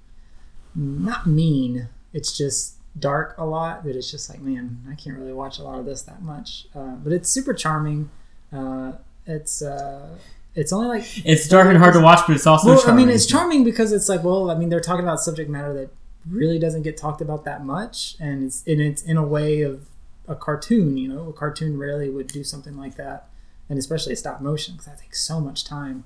[0.75, 1.87] not mean.
[2.13, 5.63] It's just dark a lot that it's just like man i can't really watch a
[5.63, 6.67] lot of this that much.
[6.75, 8.09] Uh, but it's super charming.
[8.51, 8.93] Uh,
[9.25, 10.17] it's uh,
[10.55, 13.09] it's only like It's dark and hard to watch, but it's also well, I mean,
[13.09, 15.89] it's charming because it's like, well, I mean, they're talking about subject matter that
[16.29, 19.87] really doesn't get talked about that much, and it's and it's in a way of
[20.27, 20.97] a cartoon.
[20.97, 23.29] You know, a cartoon rarely would do something like that,
[23.69, 26.03] and especially stop motion because that takes so much time.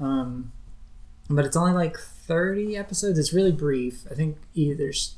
[0.00, 0.52] Um,
[1.28, 3.18] but it's only like thirty episodes.
[3.18, 4.04] It's really brief.
[4.10, 5.16] I think either there's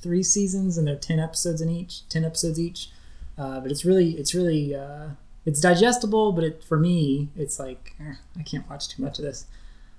[0.00, 2.08] three seasons and there are ten episodes in each.
[2.08, 2.90] Ten episodes each.
[3.38, 5.08] Uh, but it's really, it's really, uh,
[5.44, 6.32] it's digestible.
[6.32, 9.46] But it, for me, it's like eh, I can't watch too much of this.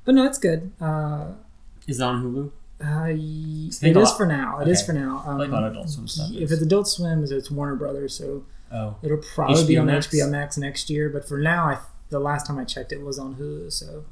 [0.06, 0.72] But no, it's good.
[0.82, 1.34] Uh,
[1.88, 2.52] Is it on Hulu?
[2.84, 3.08] Uh,
[3.88, 4.60] it is for now.
[4.60, 4.88] It is okay.
[4.88, 5.24] for now.
[5.26, 8.44] I like of Adult Swim stuff If is- it's Adult Swim, it's Warner Brothers, so
[8.74, 8.96] Oh.
[9.04, 10.08] it'll probably be on Max?
[10.08, 11.08] HBO Max next year.
[11.10, 11.78] But for now, I
[12.10, 13.72] the last time I checked, it was on Hulu.
[13.72, 14.04] So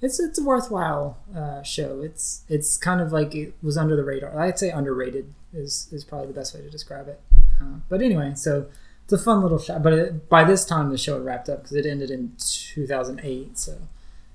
[0.00, 2.00] it's it's a worthwhile uh, show.
[2.02, 4.38] It's it's kind of like it was under the radar.
[4.40, 7.20] I'd say underrated is is probably the best way to describe it.
[7.60, 8.66] Uh, but anyway, so
[9.12, 9.78] it's a fun little show.
[9.78, 13.58] But it, by this time, the show had wrapped up because it ended in 2008.
[13.58, 13.78] So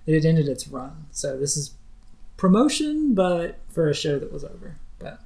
[0.06, 1.06] it had ended its run.
[1.12, 1.72] So this is
[2.38, 4.76] promotion, but for a show that was over.
[5.00, 5.20] But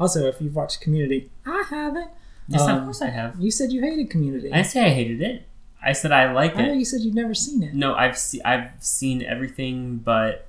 [0.00, 2.10] also, if you've watched Community, I haven't.
[2.48, 3.36] Yes, of Um, course I have.
[3.40, 4.52] You said you hated Community.
[4.52, 5.46] I say I hated it.
[5.82, 6.76] I said I know it.
[6.76, 7.74] you said you've never seen it.
[7.74, 10.46] No, I've se- I've seen everything but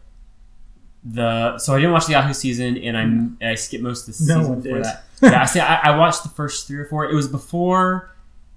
[1.03, 4.33] the so I didn't watch the Yahoo season and I'm I skipped most of the
[4.33, 4.85] No season one before did.
[4.85, 5.03] that.
[5.21, 5.59] Yeah, I see.
[5.59, 7.05] I, I watched the first three or four.
[7.05, 8.11] It was before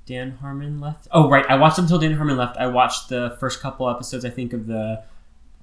[0.08, 1.06] Dan Harmon left.
[1.12, 2.56] Oh right, I watched until Dan Harmon left.
[2.56, 5.02] I watched the first couple episodes I think of the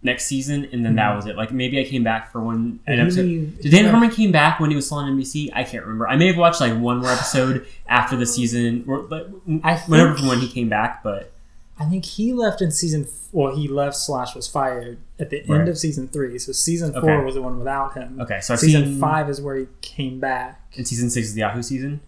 [0.04, 1.16] next season and then that Mhm.
[1.16, 1.36] was it.
[1.36, 3.60] Like maybe I came back for one an episode.
[3.60, 5.50] Did Dan Harmon came back when he was still on NBC?
[5.54, 6.08] I can't remember.
[6.08, 9.26] I may have watched like one more episode after the season, or, like,
[9.64, 11.32] I whenever from when he came back, but.
[11.78, 13.06] I think he left in season.
[13.34, 16.40] Well, he left slash was fired at the end of season three.
[16.40, 17.26] So season four Okay.
[17.26, 18.18] was the one without him.
[18.22, 20.62] Okay, so I've season seen- five is where he came back.
[20.78, 22.00] And season six is the Yahoo season.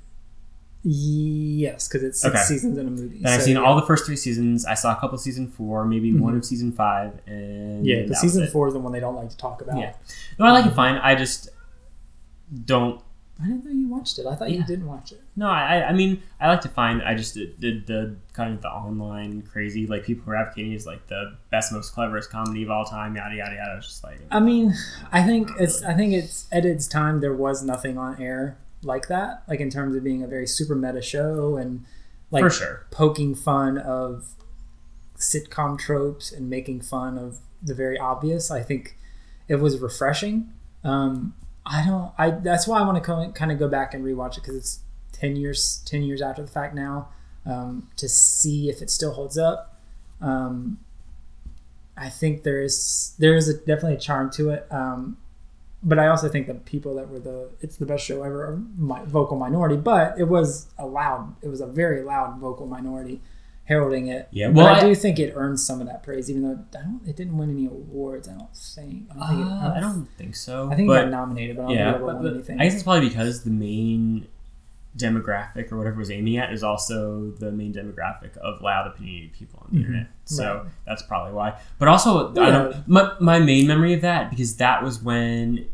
[0.90, 2.44] Yes, because it's six Okay.
[2.44, 3.20] seasons in a movie.
[3.22, 3.62] Then I've seen yeah.
[3.64, 4.66] all the first three seasons.
[4.66, 6.20] I saw a couple of season four, maybe Mhm.
[6.22, 9.30] one of season five, and Yeah, because season four is the one they don't like
[9.30, 9.78] to talk about.
[9.78, 9.94] Yeah,
[10.40, 10.96] no, I like it fine.
[10.96, 11.50] I just
[12.66, 13.02] don't.
[13.40, 14.26] I didn't know you watched it.
[14.26, 15.22] I thought you didn't watch it.
[15.36, 17.04] No, I, I- mean, I like to find.
[17.04, 20.72] I just did, did the kind of the online crazy, like people who are advocating
[20.72, 23.16] is like the best, most cleverest comedy of all time.
[23.18, 23.76] Yada yada yada.
[23.78, 24.74] It's just like I mean,
[25.12, 25.84] I think it's.
[25.84, 29.44] I think it's at its time there was nothing on air like that.
[29.48, 31.86] Like in terms of being a very super meta show and
[32.32, 32.86] like For sure.
[32.92, 34.36] poking fun of
[35.18, 38.52] sitcom tropes and making fun of the very obvious.
[38.52, 38.98] I think
[39.48, 40.52] it was refreshing.
[40.84, 41.34] Um,
[41.66, 42.12] I don't.
[42.18, 44.80] I that's why I want to kind of go back and rewatch it because it's
[45.12, 47.10] ten years ten years after the fact now
[47.46, 49.80] um, to see if it still holds up.
[50.22, 50.80] Um,
[51.98, 54.68] I think there is there is a, definitely a charm to it.
[54.72, 55.18] Um,
[55.84, 59.04] but I also think the people that were the it's the best show ever my
[59.06, 59.78] vocal minority.
[59.78, 63.22] But it was a loud, it was a very loud vocal minority
[63.66, 64.30] heralding it.
[64.32, 66.54] Yeah, but well, I, I- do think it earned some of that praise, even though
[66.54, 67.02] I don't.
[67.06, 68.28] It didn't win any awards.
[68.30, 69.10] I don't think.
[69.12, 70.70] I don't, think, it, Uh, I don't think so.
[70.72, 72.34] I think it but- got nominated, but I don't yeah, think it ever but- but
[72.34, 72.60] anything.
[72.62, 74.28] I guess it's probably because the main
[74.98, 79.32] demographic or whatever it was aiming at is also the main demographic of loud opinionated
[79.34, 79.82] people on the Mhm.
[79.86, 80.08] internet.
[80.26, 80.64] So Right.
[80.86, 81.54] that's probably why.
[81.80, 85.66] But also, I don't, my my main memory of that because that was when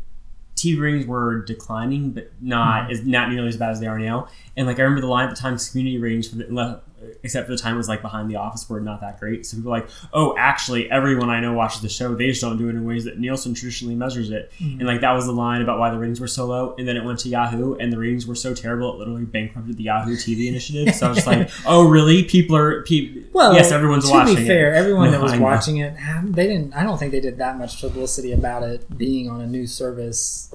[0.56, 2.92] TV ratings were declining, but not Mhm.
[2.92, 4.28] is not nearly as bad as they are now.
[4.56, 6.80] And like I remember the line at the time, community ratings for the
[7.22, 9.46] except for the time it was like behind the office were not that great.
[9.46, 12.14] So people were like, oh, actually, everyone I know watches the show.
[12.14, 14.50] They just don't do it in ways that Nielsen traditionally measures it.
[14.60, 14.78] Mhm.
[14.80, 16.74] And like that was the line about why the ratings were so low.
[16.78, 19.76] And then it went to Yahoo, and the ratings were so terrible it literally bankrupted
[19.76, 20.94] the Yahoo TV initiative.
[20.94, 22.24] So I was just like, oh, really?
[22.24, 23.22] People are people.
[23.32, 24.36] Well, yes, everyone's to watching.
[24.36, 24.76] be fair, it.
[24.78, 26.74] everyone No, that was watching it, they didn't.
[26.74, 30.54] I don't think they did that much publicity about it being on a new service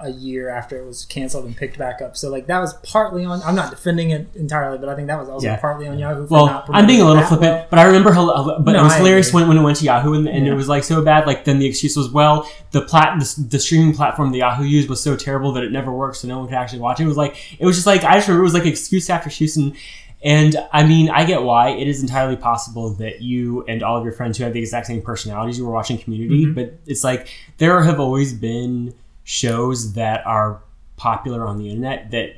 [0.00, 2.16] a year after it was canceled and picked back up.
[2.16, 3.42] So like that was partly on.
[3.42, 5.56] I'm not defending it entirely, but I think that was also Yeah.
[5.56, 6.26] partly on Yahoo.
[6.28, 7.66] For Well, not I'm being a little it flippant, well.
[7.68, 9.40] but I remember, how, but No, it was I hilarious agree.
[9.40, 10.52] when, when it went to Yahoo and, and Yeah.
[10.52, 11.26] it was like so bad.
[11.26, 14.88] Like then the excuse was, well, the plat the, the streaming platform the Yahoo used
[14.88, 17.04] was so terrible that it never worked, so no one could actually watch it.
[17.04, 19.28] It was like it was just like I just remember it was like excuse after
[19.28, 19.74] excuse and.
[20.20, 21.68] And I mean, I get why.
[21.70, 24.88] It is entirely possible that you and all of your friends who have the exact
[24.88, 26.44] same personalities, you were watching Community.
[26.46, 26.56] Mhm.
[26.56, 28.94] But it's like there have always been
[29.32, 30.62] shows that are
[30.96, 32.30] popular on the internet that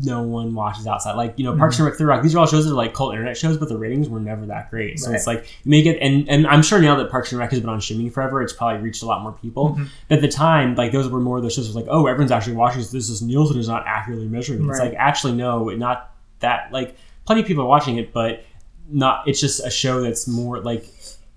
[0.00, 1.16] no one watches outside.
[1.16, 2.94] Like, you know, Parks and Rec, 30 Rock, these are all shows that are like
[2.94, 4.98] cult internet shows, but the ratings were never that great.
[4.98, 7.50] So it's like, you make it, and, and I'm sure now that Parks and Rec
[7.50, 9.74] has been on streaming forever, it's probably reached a lot more people.
[9.74, 9.88] Mhm.
[10.08, 12.32] But at the time, like, those were more of those shows, of like, oh, everyone's
[12.32, 12.90] actually watching this.
[12.90, 14.60] This is Nielsen is not accurately measuring.
[14.64, 14.70] it.
[14.70, 14.88] It's Right.
[14.92, 18.44] like, actually, no, not that, like, plenty of people are watching it, but
[18.88, 20.90] not, it's just a show that's more like,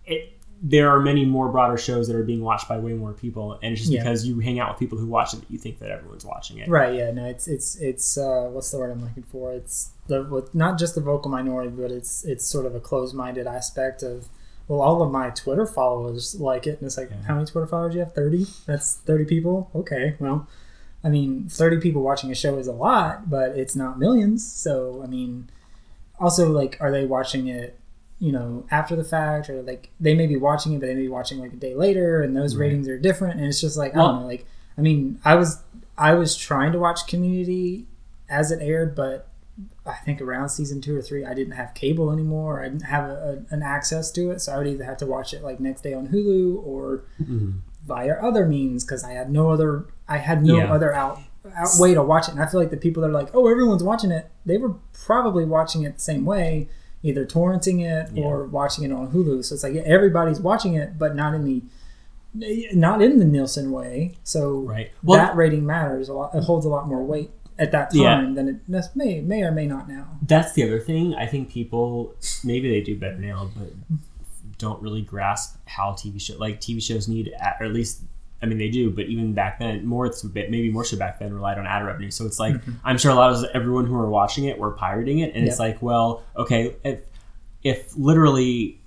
[0.06, 3.60] it, there are many more broader shows that are being watched by way more people,
[3.62, 4.04] and it's just Yeah.
[4.04, 6.58] because you hang out with people who watch it that you think that everyone's watching
[6.60, 6.68] it.
[6.70, 6.96] Right.
[6.96, 7.12] Yeah.
[7.12, 7.26] No.
[7.26, 9.54] It's it's it's uh, what's the word I'm looking for?
[9.54, 13.48] It's the with not just the vocal minority, but it's it's sort of a closed-minded
[13.48, 14.28] aspect of.
[14.68, 17.92] Well, all of my Twitter followers like it, and it's like, how many Twitter followers
[17.92, 18.16] do you have?
[18.16, 18.48] Thirty.
[18.66, 19.70] That's thirty people.
[19.76, 20.16] Okay.
[20.20, 20.48] Well,
[21.04, 24.44] I mean, thirty people watching a show is a lot, but it's not millions.
[24.52, 25.50] So, I mean,
[26.20, 27.80] also like, are they watching it?
[28.20, 31.02] You know, after the fact, or like they may be watching it, but they may
[31.02, 32.68] be watching like a day later, and those Right.
[32.68, 33.38] ratings are different.
[33.40, 34.28] And it's just like I don't know.
[34.28, 34.46] Like,
[34.78, 35.60] I mean, I was
[35.98, 37.88] I was trying to watch Community
[38.30, 39.28] as it aired, but
[39.86, 42.62] I think around season two or three, I didn't have cable anymore.
[42.62, 45.06] I didn't have a, a, an access to it, so I would either have to
[45.06, 47.60] watch it like next day on Hulu or Mhm.
[47.86, 50.72] via other means because I had no other I had no Yeah.
[50.74, 51.20] other out,
[51.56, 52.32] out way to watch it.
[52.32, 54.74] And I feel like the people that are like, oh, everyone's watching it, they were
[55.06, 56.68] probably watching it the same way,
[57.06, 59.46] either torrenting it or watching it on Hulu.
[59.46, 61.62] So it's like everybody's watching it, but not in the
[62.74, 64.16] not in the Nielsen way.
[64.24, 64.92] So Right.
[65.04, 66.36] Well- that rating matters a lot.
[66.36, 68.34] It holds a lot more weight at that time Yeah.
[68.34, 70.08] than it may may or may not now.
[70.22, 71.16] That's the other thing.
[71.16, 72.14] I think people
[72.44, 73.70] maybe they do better now, but
[74.58, 78.02] don't really grasp how TV show like TV shows need, or at least
[78.42, 80.98] I mean they do, but even back then, more it's a bit maybe more so
[80.98, 82.12] back then relied on ad revenue.
[82.12, 82.76] So it's like Mhm.
[82.84, 85.60] I'm sure a lot of everyone who are watching it were pirating it, and it's
[85.60, 87.02] like, well, okay, if
[87.64, 88.80] if literally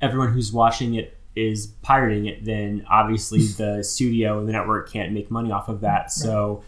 [0.00, 5.12] everyone who's watching it is pirating it, then obviously the studio and the network can't
[5.12, 6.10] make money off of that.
[6.10, 6.62] So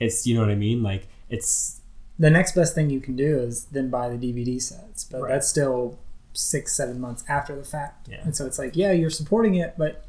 [0.00, 1.80] it's you know what I mean, like it's
[2.18, 5.28] The next best thing you can do is then buy the DVD sets, but Right.
[5.32, 5.98] that's still
[6.32, 8.08] six, seven months after the fact.
[8.08, 8.20] Yeah.
[8.24, 10.04] And so it's like, yeah, you're supporting it, but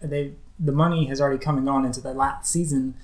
[0.00, 2.94] they the money has already come and gone into the last season.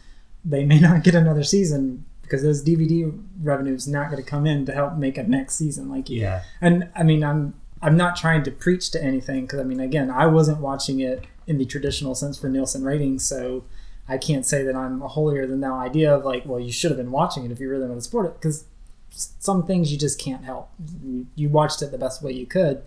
[0.45, 4.65] They may not get another season because those DVD revenues not going to come in
[4.67, 5.91] to help make a next season.
[5.91, 6.43] Like, Yeah.
[6.61, 10.11] And I mean, I'm I'm not trying to preach to anything because I mean, again,
[10.11, 13.65] I wasn't watching it in the traditional sense for Nielsen ratings, so
[14.09, 16.91] I can't say that I'm a holier than thou idea of like, well, you should
[16.91, 18.65] have been watching it if you really want to support it because
[19.11, 20.71] some things you just can't help.
[21.03, 22.83] You, you watched it the best way you could,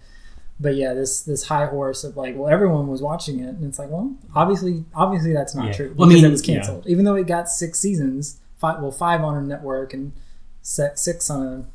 [0.59, 3.79] but yeah, this this high horse of like, well, everyone was watching it, and it's
[3.79, 5.73] like, well, obviously, obviously that's not Yeah.
[5.73, 8.91] true Well, I mean, it was canceled, even though it got six seasons, five well,
[8.91, 10.13] five on a network and
[10.61, 11.67] six on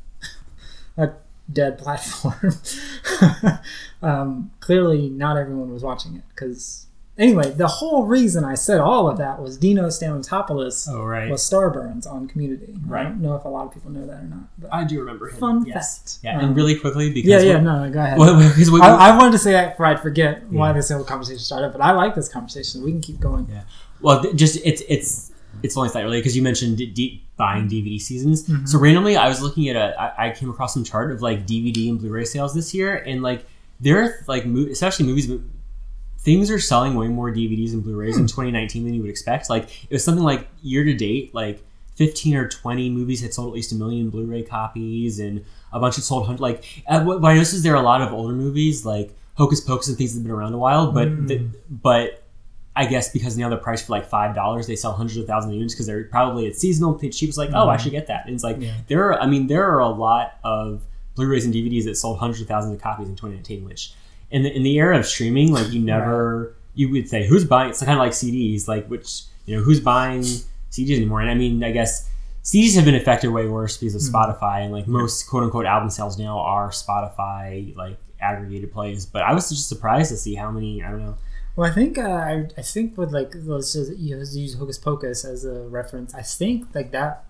[0.96, 1.12] a, a
[1.52, 2.54] dead platform.
[4.02, 6.86] um, clearly, not everyone was watching it because.
[7.18, 11.28] Anyway, the whole reason I said all of that was Dino Stamatopoulos Oh, right.
[11.30, 12.74] was Starburns on Community.
[12.86, 13.00] Right.
[13.06, 14.38] I don't know if a lot of people know that or not.
[14.58, 15.36] But I do remember him.
[15.36, 15.98] Fun yes.
[15.98, 16.18] fact.
[16.24, 18.18] Yeah, Um, and really quickly because yeah, yeah, no, no, go ahead.
[18.18, 20.72] Well, because we- I, I wanted to say that before I'd forget why Yeah.
[20.74, 22.84] this whole conversation started, but I like this conversation.
[22.84, 23.48] We can keep going.
[23.50, 23.62] Yeah.
[24.00, 25.32] Well, just it's it's
[25.64, 28.48] it's only slightly related because you mentioned d- d- buying DVD seasons.
[28.48, 28.68] Mhm.
[28.68, 31.48] So randomly, I was looking at a I, I came across some chart of like
[31.48, 33.44] DVD and Blu-ray sales this year, and like
[33.80, 35.28] there are like mo- especially movies.
[36.28, 39.48] Things are selling way more DVDs and Blu-rays in 2019 than you would expect.
[39.48, 41.62] Like it was something like year to date, like
[41.96, 45.94] 15 or 20 movies had sold at least a million Blu-ray copies, and a bunch
[45.96, 46.40] had sold hundred.
[46.40, 49.88] Like what, I noticed is there are a lot of older movies like Hocus Pocus
[49.88, 51.28] and things that have been around a while, but Mm.
[51.28, 51.36] the,
[51.70, 52.24] but
[52.76, 55.52] I guess because now they're priced for like five dollars, they sell hundreds of thousands
[55.52, 56.98] of units because they're probably it's seasonal.
[57.10, 57.80] She was like, oh, I Mhm.
[57.80, 58.26] should get that.
[58.26, 58.74] And it's like Yeah.
[58.88, 60.82] there are, I mean, there are a lot of
[61.16, 63.64] Blu-rays and DVDs that sold hundreds of thousands of copies in 2019.
[63.64, 63.92] Which
[64.30, 67.70] in the in the era of streaming, like you never you would say who's buying.
[67.70, 70.20] It's kind of like CDs, like which you know who's buying
[70.70, 71.20] CDs anymore.
[71.20, 72.08] And I mean, I guess
[72.44, 74.12] CDs have been affected way worse because of Mhm.
[74.12, 79.06] Spotify and like most quote unquote album sales now are Spotify like aggregated plays.
[79.06, 80.82] But I was just surprised to see how many.
[80.82, 81.14] I don't know.
[81.56, 84.78] Well, I think uh, I, I think with like let's just you know, use Hocus
[84.78, 86.14] Pocus as a reference.
[86.14, 87.24] I think like that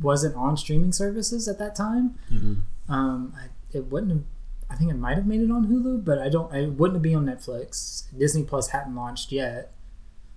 [0.00, 2.14] wasn't on streaming services at that time.
[2.32, 2.60] Mhm.
[2.88, 4.22] Um, I, it wouldn't have.
[4.70, 6.52] I think it might have made it on Hulu, but I don't.
[6.54, 8.04] It wouldn't be on Netflix.
[8.18, 9.72] Disney Plus hadn't launched yet,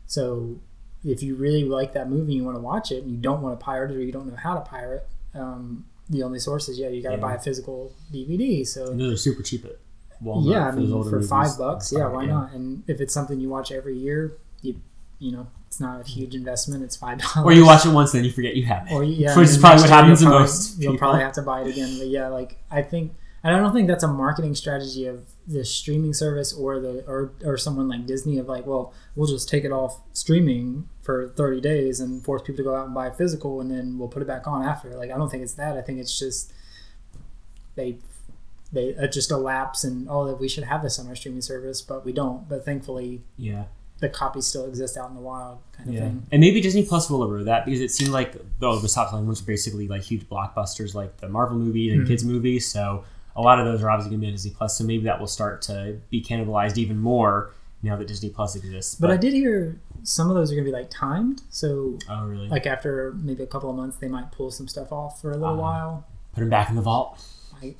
[0.05, 0.59] so
[1.03, 3.41] if you really like that movie, and you want to watch it, and you don't
[3.41, 6.67] want to pirate it or you don't know how to pirate, um, the only source
[6.69, 7.21] is yeah, you got to Yeah.
[7.21, 8.65] buy a physical DVD.
[8.65, 9.77] So And those are super cheap at
[10.23, 10.51] Walmart.
[10.51, 11.29] yeah, I mean, for movies.
[11.29, 12.53] five bucks, yeah, why not?
[12.53, 14.75] And if it's something you watch every year, you
[15.19, 16.83] you know, it's not a huge investment.
[16.83, 17.45] It's five dollars.
[17.45, 18.93] Or you watch it once, then you forget you have it.
[18.93, 21.61] Or yeah, which is probably what happens to you'll most You'll probably have to buy
[21.61, 21.97] it again.
[21.97, 23.13] But yeah, like I think,
[23.47, 27.31] and I don't think that's a marketing strategy of the streaming service or the or
[27.45, 31.61] or someone like Disney of like, well, we'll just take it off streaming for thirty
[31.61, 34.21] days and force people to go out and buy a physical, and then we'll put
[34.21, 34.89] it back on after.
[34.95, 35.77] Like I don't think it's that.
[35.77, 36.51] I think it's just
[37.75, 37.97] they
[38.73, 41.41] they uh, just a lapse and oh that we should have this on our streaming
[41.41, 42.49] service, but we don't.
[42.49, 43.65] But thankfully, Yeah.
[43.99, 46.27] the copies still exist out in the wild, kind of Yeah, thing.
[46.31, 49.25] and maybe Disney Plus will erode that because it seemed like oh, the top selling
[49.25, 52.07] ones were basically like huge blockbusters, like the Marvel movies and Mhm.
[52.07, 52.67] kids movies.
[52.69, 53.05] So
[53.37, 54.77] a lot of those are obviously going to be on Disney Plus.
[54.77, 57.51] So maybe that will start to be cannibalized even more
[57.83, 58.95] now that Disney Plus exists.
[58.95, 62.47] But I did hear some of those are gonna be like timed, so Oh, really?
[62.49, 65.37] like after maybe a couple of months, they might pull some stuff off for a
[65.37, 66.05] little Uh, while.
[66.33, 67.19] put them back in the vault.
[67.61, 67.77] Like,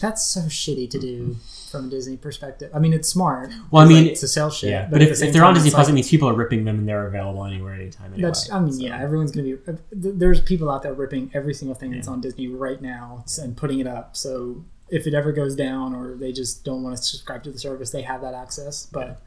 [0.00, 1.36] that's so shitty to do
[1.70, 2.70] from a Disney perspective.
[2.72, 3.50] I mean, it's smart.
[3.72, 4.70] Well, I mean, like, a sell shit.
[4.70, 6.28] Yeah, but, at if, the if they're on Disney it's Plus, like- it means people
[6.28, 8.22] are ripping them and they're available anywhere, anytime, anyway.
[8.28, 9.54] That's, I mean, yeah, everyone's gonna be.
[9.68, 13.56] uh, There's people out there ripping every single thing that's on Disney right now and
[13.56, 14.16] putting it up.
[14.16, 17.58] So if it ever goes down or they just don't want to subscribe to the
[17.58, 18.86] service, they have that access.
[18.86, 19.20] But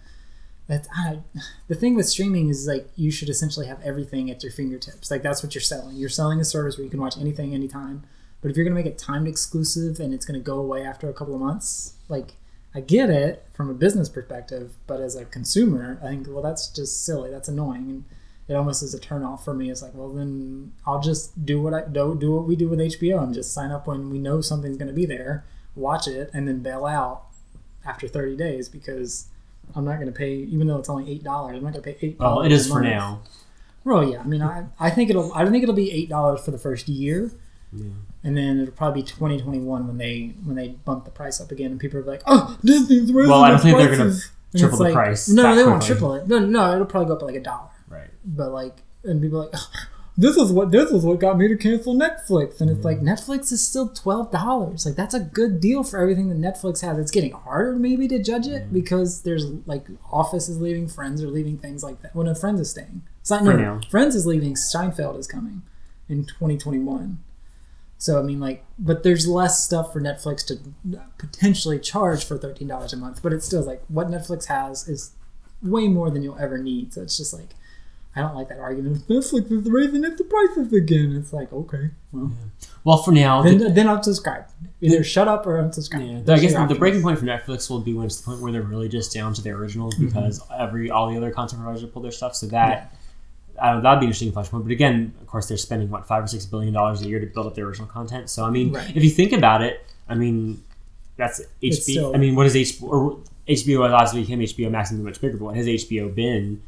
[0.68, 1.20] that's I,
[1.68, 5.12] the thing with streaming is like you should essentially have everything at your fingertips.
[5.12, 5.98] Like that's what you're selling.
[5.98, 8.04] You're selling a service where you can watch anything anytime.
[8.42, 11.14] But if you're gonna make it timed exclusive and it's gonna go away after a
[11.14, 12.36] couple of months, like
[12.74, 16.70] I get it from a business perspective, but as a consumer, I think well that's
[16.70, 17.32] just silly.
[17.32, 18.04] That's annoying, and
[18.50, 19.70] it almost is a turn off for me.
[19.70, 22.80] It's like well then I'll just do what I do do what we do with
[22.80, 25.46] HBO and just sign up when we know something's going to be there,
[25.76, 27.24] watch it, and then bail out
[27.86, 29.28] after 30 days because
[29.76, 31.56] I'm not going to pay even though it's only eight dollars.
[31.58, 32.18] I'm not going to pay eight.
[32.20, 33.22] Oh, well, it is for now.
[33.86, 34.20] Well, yeah.
[34.20, 36.90] I mean, I, I think it'll I think it'll be eight dollars for the first
[36.90, 37.32] year,
[37.72, 37.86] Yeah.
[38.24, 41.72] and then it'll probably be 2021 when they when they bump the price up again,
[41.72, 44.16] and people are like, oh, Disney's raising Well, I don't think they're gonna
[44.58, 46.28] triple the like, price No, they won't triple it.
[46.28, 47.70] No, no, it'll probably go up to like a dollar.
[47.90, 48.10] Right.
[48.24, 49.70] But like, and people are like, "Oh,
[50.20, 52.82] this is what this is what got me to cancel Netflix, and it's mm-hmm.
[52.82, 54.86] like Netflix is still twelve dollars.
[54.86, 57.00] Like that's a good deal for everything that Netflix has.
[57.00, 58.74] It's getting harder maybe to judge it mm-hmm.
[58.74, 62.14] because there's like Office is leaving, Friends are leaving, things like that.
[62.14, 63.04] Well, no, Friends is staying.
[63.22, 63.80] It's not no, now.
[63.90, 64.56] Friends is leaving.
[64.56, 65.62] Seinfeld is coming
[66.10, 67.20] in 2021.
[67.98, 70.60] So I mean, like, but there's less stuff for Netflix to
[71.18, 73.24] potentially charge for thirteen dollars a month.
[73.24, 75.12] But it's still like what Netflix has is
[75.62, 76.94] way more than you'll ever need.
[76.94, 77.52] So it's just like
[78.16, 79.08] I don't like that argument.
[79.08, 81.16] Netflix is raising its prices again.
[81.16, 82.32] It's like okay, well,
[82.84, 84.46] Well, for now, then, the- then unsubscribe.
[84.82, 86.20] Either shut up or unsubscribe.
[86.20, 88.42] I Those I guess the breaking point for Netflix will be when it's the point
[88.42, 90.08] where they're really just down to their originals Mhm.
[90.08, 92.36] because every all the other content providers will pull their stuff.
[92.36, 92.96] So that
[93.62, 94.64] I don't know, that'd be an interesting inflection point.
[94.66, 97.26] But again, of course, they're spending what five or six billion dollars a year to
[97.28, 98.30] build up their original content.
[98.30, 98.96] So I mean, Right.
[98.96, 100.64] if you think about it, I mean,
[101.18, 101.72] that's HBO.
[101.82, 102.88] still- I mean, what is HBO?
[102.88, 105.38] Or HBO obviously became HBO Max and much bigger.
[105.38, 106.62] But what has HBO been?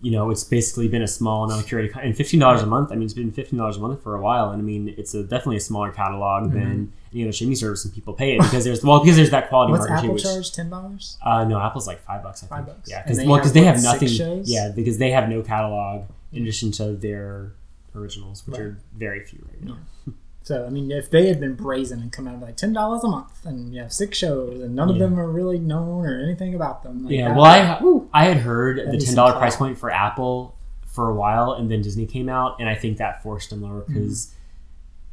[0.00, 2.92] You know, it's basically been a small amount of curated, and fifteen dollars a month.
[2.92, 5.12] I mean, it's been fifteen dollars a month for a while, and I mean, it's
[5.14, 8.62] a, definitely a smaller catalog than any other streaming service, and people pay it because
[8.64, 10.52] there's well because there's that quality What's market Apple charge?
[10.52, 11.16] Ten dollars.
[11.24, 12.44] uh, no, Apple's like five bucks.
[12.44, 12.50] I think.
[12.50, 12.88] Five bucks.
[12.90, 14.08] Yeah, because well, because they have nothing.
[14.08, 14.48] shows?
[14.48, 17.54] Yeah, because they have no catalog in addition to their
[17.96, 18.66] originals, which Right.
[18.66, 19.78] are very few right now.
[20.48, 23.08] So I mean, if they had been brazen and come out like ten dollars a
[23.08, 26.54] month, and you have six shows, and none of them are really known or anything
[26.54, 27.04] about them.
[27.04, 27.36] like yeah, that-
[27.82, 30.54] well, I I had heard the ten dollar price point for Apple
[30.86, 33.82] for a while, and then Disney came out, and I think that forced them lower
[33.82, 33.92] Mm-hmm.
[33.94, 34.34] because.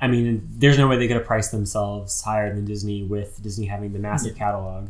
[0.01, 3.65] I mean, there's no way they could have priced themselves higher than Disney with Disney
[3.65, 4.43] having the massive Yeah.
[4.45, 4.89] catalog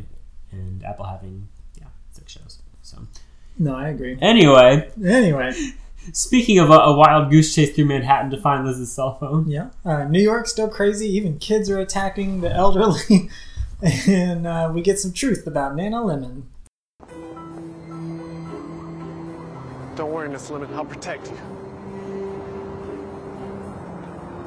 [0.52, 1.48] and Apple having
[1.80, 2.58] yeah six shows.
[2.82, 2.98] So
[3.60, 4.18] No, I agree.
[4.20, 5.54] anyway, Anyway,
[6.14, 9.70] speaking of a, a wild goose chase through Manhattan to find Liz's cell phone, yeah,
[9.84, 11.08] uh, New York's still crazy.
[11.08, 13.30] Even kids are attacking the elderly,
[14.08, 16.50] and uh, we get some truth about Nana Lemon.
[19.96, 20.74] Don't worry, Miss Lemon.
[20.74, 21.38] I'll protect you.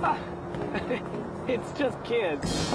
[1.49, 2.75] it's just kids.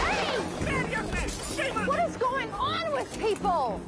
[0.00, 0.38] Hey!
[1.56, 3.80] Shit, what is going on with people?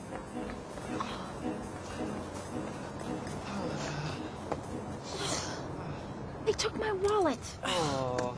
[6.50, 7.38] They took my wallet.
[7.64, 8.16] Oh.
[8.18, 8.36] oh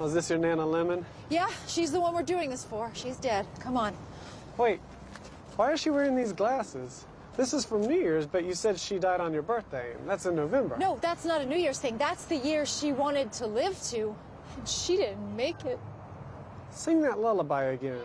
[0.00, 1.06] Was this your Nana Lemon?
[1.30, 2.90] Yeah, she's the one we're doing this for.
[2.92, 3.46] She's dead.
[3.60, 3.94] Come on.
[4.58, 4.80] Wait,
[5.54, 7.04] why is she wearing these glasses?
[7.36, 9.92] This is from New Year's, but you said she died on your birthday.
[9.92, 10.76] and That's in November.
[10.76, 11.98] No, that's not a New Year's thing.
[11.98, 14.16] That's the year she wanted to live to.
[14.56, 15.78] And she didn't make it.
[16.72, 18.02] Sing that lullaby again.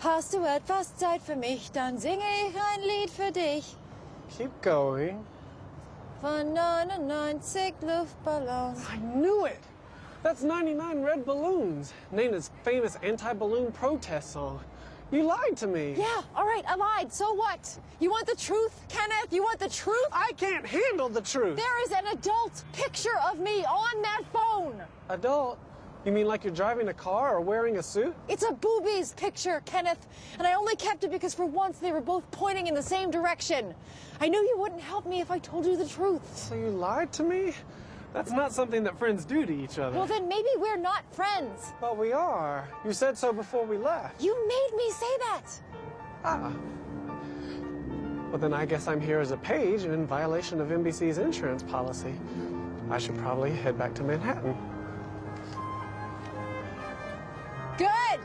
[0.00, 3.64] Hast du etwas Zeit für mich, dann singe ich ein Lied für dich.
[4.36, 5.24] Keep going.
[6.24, 7.38] Von 99
[7.82, 8.90] Luftballons.
[8.90, 9.60] I knew it!
[10.22, 14.60] That's 99 Red Balloons, Nana's famous anti-balloon protest song.
[15.12, 15.94] You lied to me.
[15.98, 17.12] Yeah, all right, I lied.
[17.12, 17.78] So what?
[18.00, 19.34] You want the truth, Kenneth?
[19.34, 20.06] You want the truth?
[20.12, 21.58] I can't handle the truth.
[21.58, 24.82] There is an adult picture of me on that phone.
[25.10, 25.58] Adult?
[26.04, 28.14] You mean like you're driving a car or wearing a suit?
[28.28, 30.06] It's a boobies picture, Kenneth.
[30.38, 33.10] And I only kept it because for once they were both pointing in the same
[33.10, 33.74] direction.
[34.20, 36.36] I knew you wouldn't help me if I told you the truth.
[36.36, 37.54] So you lied to me?
[38.12, 39.96] That's not something that friends do to each other.
[39.96, 41.72] Well, then maybe we're not friends.
[41.80, 42.68] But we are.
[42.84, 44.22] You said so before we left.
[44.22, 45.42] You made me say that.
[46.22, 46.52] Ah.
[48.28, 51.62] Well, then I guess I'm here as a page and in violation of NBC's insurance
[51.62, 52.14] policy.
[52.90, 54.54] I should probably head back to Manhattan.
[57.78, 58.20] Good.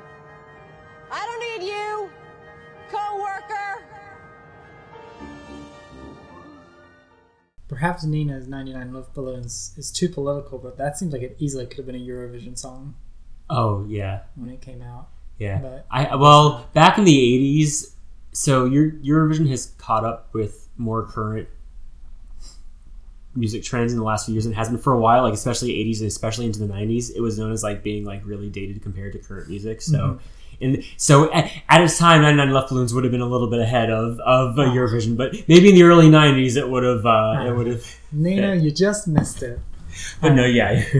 [1.11, 2.09] I don't need you,
[2.89, 3.83] co-worker.
[7.67, 11.77] Perhaps Nina's 99 Love Balloons is too political, but that seems like it easily could
[11.77, 12.95] have been a Eurovision song
[13.49, 15.09] oh yeah, when it came out.
[15.37, 15.59] Yeah.
[15.59, 17.93] But I well, back in the '80s,
[18.31, 21.47] so your Eurovision has caught up with more current
[23.35, 25.23] music trends in the last few years and has been for a while.
[25.23, 28.21] Like especially '80s and especially into the '90s, it was known as like being like
[28.25, 29.81] really dated compared to current music.
[29.81, 29.97] So.
[29.97, 30.19] Mhm.
[30.61, 33.61] And so at, at its time, 99 Left Balloons would have been a little bit
[33.61, 37.45] ahead of, of uh, Eurovision, but maybe in the early 90s it would have uh,
[37.47, 39.57] it would have Nina, you just missed it.
[40.21, 40.69] But no, yeah,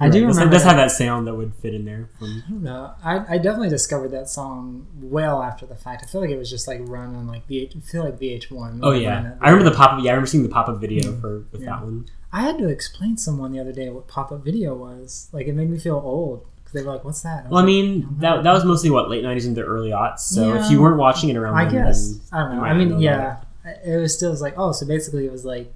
[0.00, 0.88] I do It does, remember does have that.
[0.88, 2.08] that sound that would fit in there.
[2.18, 2.92] From, I don't know.
[3.02, 6.02] I, I definitely discovered that song well after the fact.
[6.04, 7.76] I feel like it was just like run on like VH.
[7.76, 8.80] I feel like VH1.
[8.82, 9.38] oh yeah, it.
[9.40, 9.98] I remember the pop up.
[10.04, 11.20] Yeah, I remember seeing the pop up video mm-hmm.
[11.20, 11.70] for with Yeah.
[11.70, 12.06] that one.
[12.32, 15.28] I had to explain to someone the other day what pop up video was.
[15.32, 17.62] Like it made me feel old because they were like, "What's that?" was Well, I
[17.62, 20.20] like, mean that that was mostly what late nineties into early aughts.
[20.20, 22.62] So if you weren't watching it around, I then, guess I don't know.
[22.62, 23.46] I mean, know yeah, about
[23.84, 25.72] it was still was like, oh, so basically it was like,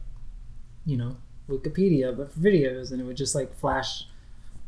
[0.86, 1.16] you know,
[1.48, 4.04] Wikipedia but for videos, and it would just like flash.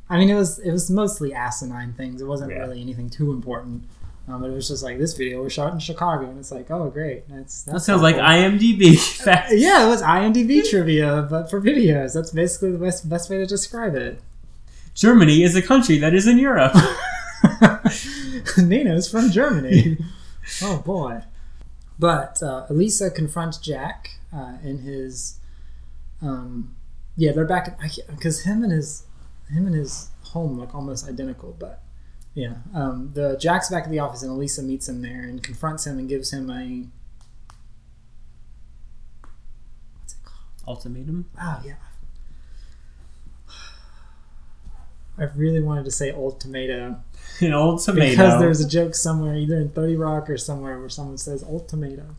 [0.08, 2.20] I mean, it was it was mostly asinine things.
[2.20, 2.58] It wasn't Yeah.
[2.58, 3.84] really anything too important.
[4.28, 6.68] Um, but it was just like this video was shot in Chicago, and it's like,
[6.70, 8.58] oh, great, that's That that's sounds like helpful.
[8.58, 9.52] IMDb facts.
[9.54, 12.12] Yeah, it was IMDb trivia, but for videos.
[12.14, 14.20] That's basically the best best way to describe it.
[14.94, 16.74] Germany is a country that is in Europe.
[18.58, 19.98] Nina's from Germany.
[20.62, 21.22] oh boy.
[21.98, 25.38] But uh, Elisa confronts Jack uh, in his.
[26.22, 26.76] Um,
[27.16, 29.04] yeah, they're back because him and his
[29.50, 31.56] him and his home look almost identical.
[31.58, 31.82] But
[32.34, 35.86] yeah, um, the Jack's back at the office and Elisa meets him there and confronts
[35.86, 36.86] him and gives him a
[40.00, 40.76] what's it called?
[40.76, 41.26] Ultimatum.
[41.40, 41.74] oh yeah.
[45.18, 46.96] I really wanted to say old tomato.
[47.40, 48.10] An old tomato.
[48.10, 51.68] Because there's a joke somewhere, either in 30 Rock or somewhere, where someone says old
[51.68, 52.16] tomato.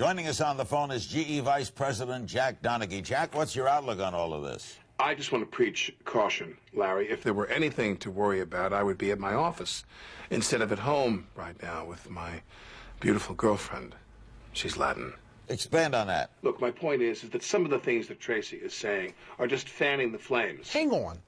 [0.00, 3.04] Joining us on the phone is GE Vice President Jack Donaghy.
[3.04, 4.78] Jack, what's your outlook on all of this?
[4.98, 7.10] I just want to preach caution, Larry.
[7.10, 9.84] If there were anything to worry about, I would be at my office
[10.30, 12.40] instead of at home right now with my
[13.00, 13.94] beautiful girlfriend.
[14.54, 15.12] She's Latin.
[15.50, 16.30] Expand on that.
[16.40, 19.46] Look, my point is, is that some of the things that Tracy is saying are
[19.46, 20.72] just fanning the flames.
[20.72, 21.18] Hang on.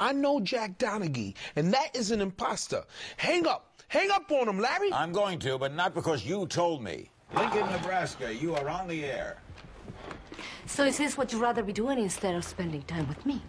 [0.00, 2.82] I know Jack Donaghy, and that is an imposter.
[3.18, 3.80] Hang up.
[3.86, 4.92] Hang up on him, Larry.
[4.92, 7.08] I'm going to, but not because you told me.
[7.34, 9.38] Lincoln, Nebraska, you are on the air.
[10.66, 13.42] So is this what you'd rather be doing instead of spending time with me?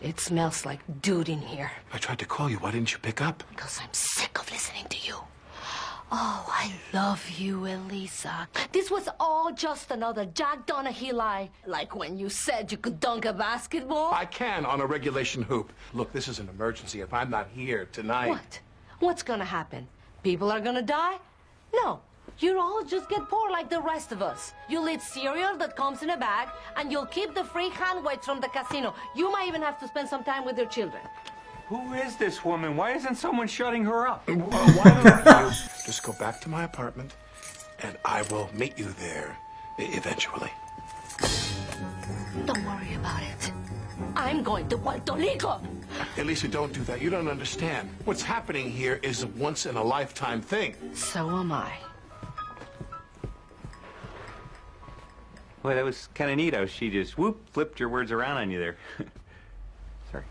[0.00, 1.70] It smells like dude in here.
[1.92, 2.56] I tried to call you.
[2.58, 3.42] Why didn't you pick up?
[3.50, 5.16] Because I'm sick of listening to you.
[6.12, 8.48] Oh, I love you, Elisa.
[8.72, 11.50] This was all just another Jack Donaghy lie.
[11.66, 14.12] Like when you said you could dunk a basketball.
[14.12, 15.72] I can on a regulation hoop.
[15.92, 17.00] Look, this is an emergency.
[17.00, 18.30] If I'm not here tonight.
[18.30, 18.60] What?
[18.98, 19.86] What's gonna happen?
[20.22, 21.18] People are gonna die?
[21.72, 22.00] No.
[22.40, 24.54] You'll all just get poor like the rest of us.
[24.66, 28.24] You'll eat cereal that comes in a bag, and you'll keep the free hand weights
[28.24, 28.94] from the casino.
[29.14, 31.02] You might even have to spend some time with your children.
[31.68, 32.78] Who is this woman?
[32.78, 34.24] Why isn't someone shutting her up?
[34.26, 34.90] Uh, why
[35.22, 37.14] don't you just go back to my apartment,
[37.82, 39.36] and I will meet you there
[39.78, 40.50] eventually.
[42.46, 43.52] Don't worry about it.
[44.16, 45.60] I'm going to Puerto Rico.
[46.16, 47.02] Elisa, don't do that.
[47.02, 47.90] You don't understand.
[48.06, 50.74] What's happening here is a once in a lifetime thing.
[50.94, 51.70] So am I.
[55.62, 58.50] Well, that was kind of neat how she just whoop flipped your words around on
[58.50, 58.76] you there.
[60.10, 60.24] Sorry.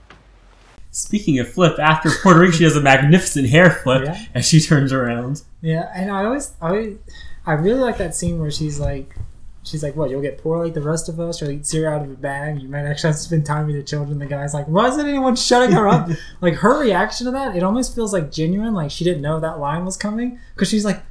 [0.91, 4.25] Speaking of flip, after Puerto Rico, she does a magnificent hair flip Yeah.
[4.33, 5.43] as she turns around.
[5.61, 6.97] Yeah, and I always, I, always,
[7.45, 9.15] I really like that scene where she's like,
[9.63, 10.09] she's like, "What?
[10.09, 12.59] You'll get poor like the rest of us, or eat cereal out of a bag.
[12.61, 15.05] You might actually have to spend time with your children." The guy's like, "Why isn't
[15.07, 16.09] anyone shutting her up?"
[16.41, 19.59] like her reaction to that, it almost feels like genuine, like she didn't know that
[19.59, 21.03] line was coming because she's like,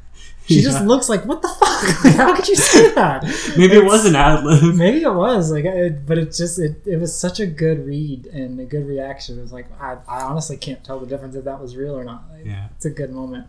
[0.49, 2.05] she just looks like, "What the fuck?
[2.05, 3.23] Like, how could you say that?"
[3.57, 4.75] Maybe it was an ad lib.
[4.75, 8.27] Maybe it was like, it, but it just it, it was such a good read
[8.27, 9.39] and a good reaction.
[9.39, 12.05] It was like I, I honestly can't tell the difference if that was real or
[12.05, 12.25] not.
[12.33, 12.69] Like, Yeah.
[12.77, 13.47] it's a good moment.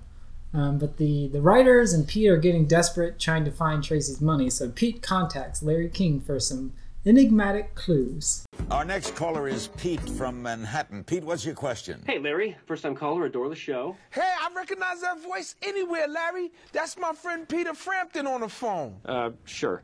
[0.53, 4.49] Um, but the the writers and Pete are getting desperate, trying to find Tracy's money.
[4.49, 6.73] So Pete contacts Larry King for some
[7.05, 8.45] enigmatic clues.
[8.71, 11.03] Our next caller is Pete from Manhattan.
[11.03, 12.03] Pete, what's your question?
[12.05, 12.57] Hey, Larry.
[12.65, 13.95] First time caller, adore the show.
[14.11, 16.51] Hey, I recognize that voice anywhere, Larry.
[16.71, 18.97] That's my friend Peter Frampton on the phone.
[19.05, 19.83] Uh, sure.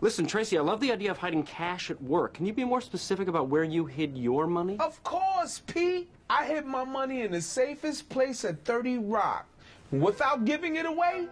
[0.00, 2.34] Listen, Tracy, I love the idea of hiding cash at work.
[2.34, 4.76] Can you be more specific about where you hid your money?
[4.78, 6.08] Of course, Pete.
[6.30, 9.46] I hid my money in the safest place at 30 Rock.
[9.90, 11.26] Without giving it away,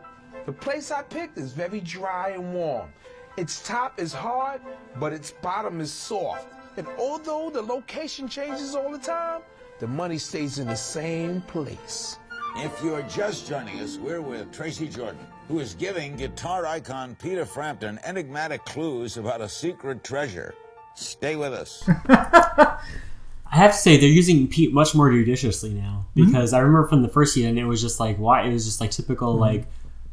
[0.46, 2.88] the place I picked is very dry and warm.
[3.36, 4.60] Its top is hard,
[4.98, 6.46] but its bottom is soft.
[6.76, 9.42] And although the location changes all the time,
[9.78, 12.18] the money stays in the same place.
[12.56, 15.18] If you're just joining us, we're with Tracy Jordan,
[15.48, 20.54] who is giving guitar icon Peter Frampton enigmatic clues about a secret treasure.
[20.94, 21.86] Stay with us.
[22.08, 22.78] I
[23.50, 26.24] have to say they're using Pete much more judiciously now Hmm?
[26.26, 28.80] because I remember from the first season it was just like why it was just
[28.80, 29.40] like typical Hmm.
[29.40, 29.66] like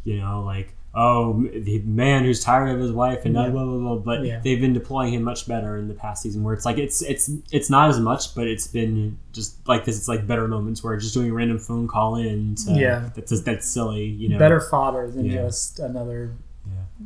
[0.03, 3.49] you know like oh the man who's tired of his wife and Yeah.
[3.49, 3.95] blah blah blah.
[3.95, 4.39] But Yeah.
[4.43, 7.31] they've been deploying him much better in the past season where it's like it's it's
[7.51, 9.97] it's not as much but it's been just like this.
[9.97, 12.55] It's like better moments where just doing a random phone call in.
[12.67, 13.09] Yeah.
[13.15, 14.03] that's just, that's silly.
[14.05, 15.43] You know, Better fodder than Yeah.
[15.43, 16.35] just another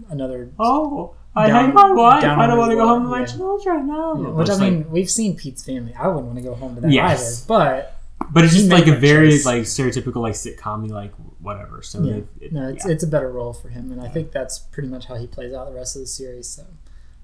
[0.09, 0.51] another.
[0.59, 2.23] Oh, I down- hate my wife.
[2.23, 3.88] I don't want to go home to my children.
[3.88, 4.15] No.
[4.35, 5.93] Which I mean, like- we've seen Pete's Family.
[5.97, 7.43] I wouldn't want to go home to that Yes.
[7.45, 7.47] either.
[7.47, 7.93] But
[8.31, 11.13] but it's just like a very like stereotypical like sitcom like
[11.47, 11.81] whatever.
[11.81, 12.91] So yeah, they- it- no, it's yeah.
[12.91, 15.53] it's a better role for him, and I think that's pretty much how he plays
[15.53, 16.47] out the rest of the series.
[16.49, 16.65] So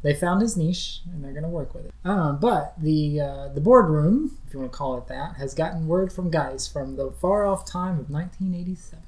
[0.01, 1.93] they found his niche, and they're going to work with it.
[2.05, 5.87] Um, but the uh, the boardroom, if you want to call it that, has gotten
[5.87, 8.99] word from guys from the far off time of 1987.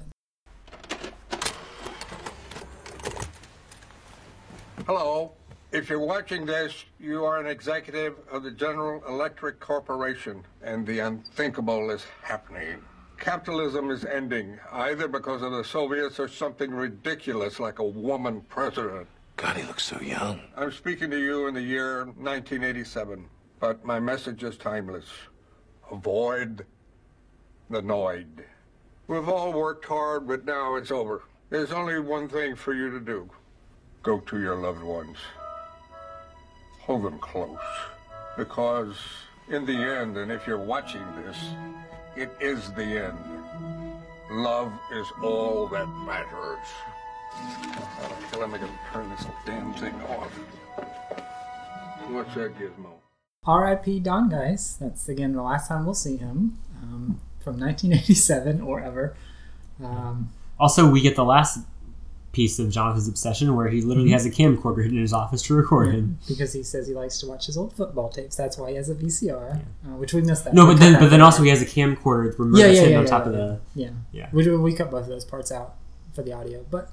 [4.86, 5.32] Hello.
[5.72, 10.99] If you're watching this, you are an executive of the General Electric Corporation, and the
[10.99, 12.82] unthinkable is happening.
[13.26, 19.07] Capitalism is ending, either because of the Soviets or something ridiculous like a woman president.
[19.36, 20.41] God, he looks so young.
[20.55, 23.26] I'm speaking to you in the year 1987,
[23.59, 25.05] but my message is timeless.
[25.91, 26.67] Avoid
[27.71, 28.43] the Noid.
[29.07, 31.23] We've all worked hard, but now it's over.
[31.49, 33.28] There's only one thing for you to do.
[34.03, 35.17] Go to your loved ones.
[36.82, 37.57] Hold them close.
[38.38, 38.95] Because
[39.49, 41.38] in the end, and if you're watching this,
[42.16, 43.18] it is the end.
[44.32, 46.68] Love is all that matters.
[48.03, 50.32] Okay, let me go turn this damn thing off.
[52.09, 52.91] What's that gizmo?
[53.45, 53.99] R.I.P.
[53.99, 54.78] Don Geiss.
[54.80, 59.16] That's again the last time we'll see him um, from 1987 or ever.
[59.84, 61.59] Um, Also, we get the last
[62.36, 64.14] piece of Jonathan's obsession where he literally Mhm.
[64.14, 66.18] has a camcorder hidden in his office to record yeah, him.
[66.28, 68.36] because he says he likes to watch his old football tapes.
[68.36, 70.54] That's why he has a VCR, uh, which we missed that.
[70.54, 73.04] No, but then but then also he has a camcorder remote yeah, yeah, yeah, on
[73.04, 73.40] yeah, top of yeah.
[73.40, 73.90] the yeah.
[74.12, 74.30] yeah.
[74.34, 75.76] We, we cut both of those parts out
[76.14, 76.90] for the audio, but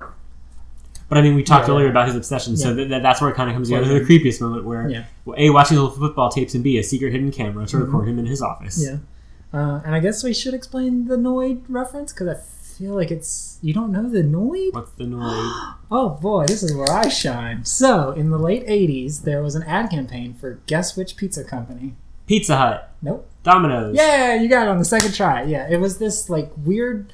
[1.08, 1.90] But I mean, we talked Yeah, earlier yeah.
[1.90, 2.74] about his obsession, so Yeah.
[2.76, 3.92] th- th- that's where it kind of comes together.
[3.98, 5.04] The creepiest moment where, Yeah.
[5.26, 7.84] well, a watching the football tapes and b a secret hidden camera to Mhm.
[7.84, 8.82] record him in his office.
[8.82, 8.96] yeah.
[9.52, 12.34] Uh, and I guess we should explain the Noid reference because I
[12.82, 14.72] feel like it's you don't know the Noid.
[14.74, 15.52] What's the noise?
[15.94, 17.66] Oh boy, this is where I shine.
[17.66, 21.94] So, in the late 80s, there was an ad campaign for guess which pizza company?
[22.26, 22.94] Pizza Hut.
[23.02, 23.28] Nope.
[23.42, 23.94] Domino's.
[23.94, 25.42] Yeah, you got it on the second try.
[25.42, 27.12] Yeah, it was this like weird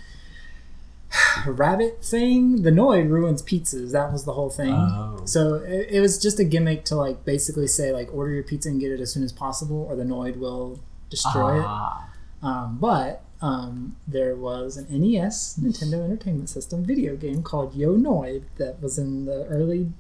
[1.46, 2.62] rabbit thing.
[2.62, 3.90] The Noid ruins pizzas.
[3.92, 4.72] That was the whole thing.
[4.72, 5.22] Oh.
[5.24, 8.68] So it, it was just a gimmick to like basically say like order your pizza
[8.68, 10.78] and get it as soon as possible, or the Noid will
[11.10, 12.08] destroy Ah.
[12.42, 12.44] it.
[12.46, 18.44] Um, but um, there was an NES, Nintendo Entertainment System video game called Yo Noid
[18.56, 19.92] that was in the early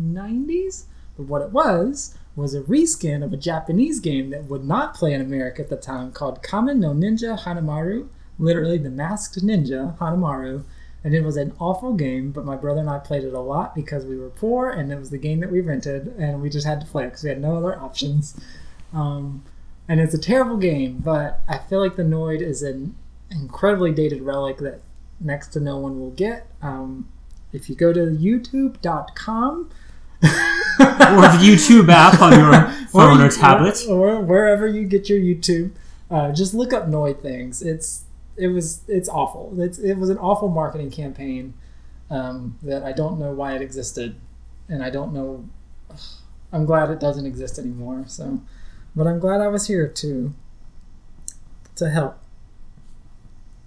[0.00, 0.84] 90s.
[1.16, 5.12] But what it was was a reskin of a Japanese game that would not play
[5.12, 10.64] in America at the time called Kamen no Ninja Hanamaru, literally the masked ninja Hanamaru.
[11.02, 13.74] And it was an awful game, but my brother and I played it a lot
[13.74, 16.66] because we were poor and it was the game that we rented and we just
[16.66, 18.40] had to play it because we had no other options.
[18.94, 19.44] Um,
[19.88, 22.94] and it's a terrible game, but I feel like the Noid is an
[23.30, 24.80] incredibly dated relic that
[25.20, 26.46] next to no one will get.
[26.62, 27.08] Um,
[27.52, 29.70] if you go to youtube.com
[30.22, 33.84] or the YouTube app on your phone or, you- tablet.
[33.88, 35.72] or, wherever you get your YouTube,
[36.10, 37.62] uh, just look up Noid things.
[37.62, 38.04] It's
[38.36, 39.54] it was it's awful.
[39.60, 41.54] It's, it was an awful marketing campaign
[42.10, 44.16] um, that I don't know why it existed,
[44.68, 45.48] and I don't know.
[46.52, 48.04] I'm glad it doesn't exist anymore.
[48.08, 48.40] So,
[48.96, 50.34] but I'm glad I was here to
[51.76, 52.18] to help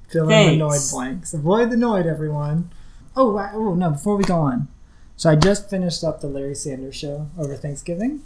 [0.07, 1.33] fill in the Noid blanks.
[1.33, 2.69] Avoid the Noid, everyone.
[3.15, 3.91] Oh, I, oh no!
[3.91, 4.67] Before we go on,
[5.15, 8.21] so I just finished up the Larry Sanders show over Thanksgiving,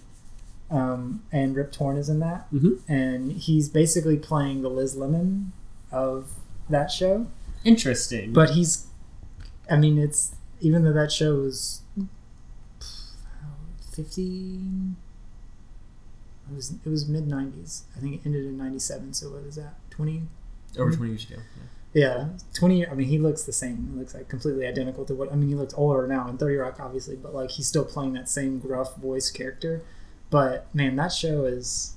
[0.69, 2.79] um, and Rip Torn is in that, Mhm.
[2.87, 5.53] and he's basically playing the Liz Lemon
[5.91, 6.31] of
[6.69, 7.27] that show.
[7.63, 8.33] Interesting.
[8.33, 8.87] But he's,
[9.69, 11.81] I mean, it's even though that show was
[13.91, 14.95] fifteen.
[16.51, 17.83] It was it was mid nineties.
[17.95, 19.13] I think it ended in ninety seven.
[19.13, 19.75] So what is that?
[19.89, 20.23] Twenty.
[20.77, 21.41] Over 20 years ago.
[21.93, 22.87] Yeah, twenty.
[22.87, 23.89] I mean, he looks the same.
[23.91, 25.31] He looks like completely identical to what.
[25.31, 28.13] I mean, he looks older now in Thirty Rock, obviously, but like he's still playing
[28.13, 29.83] that same gruff voice character.
[30.29, 31.95] But man, that show is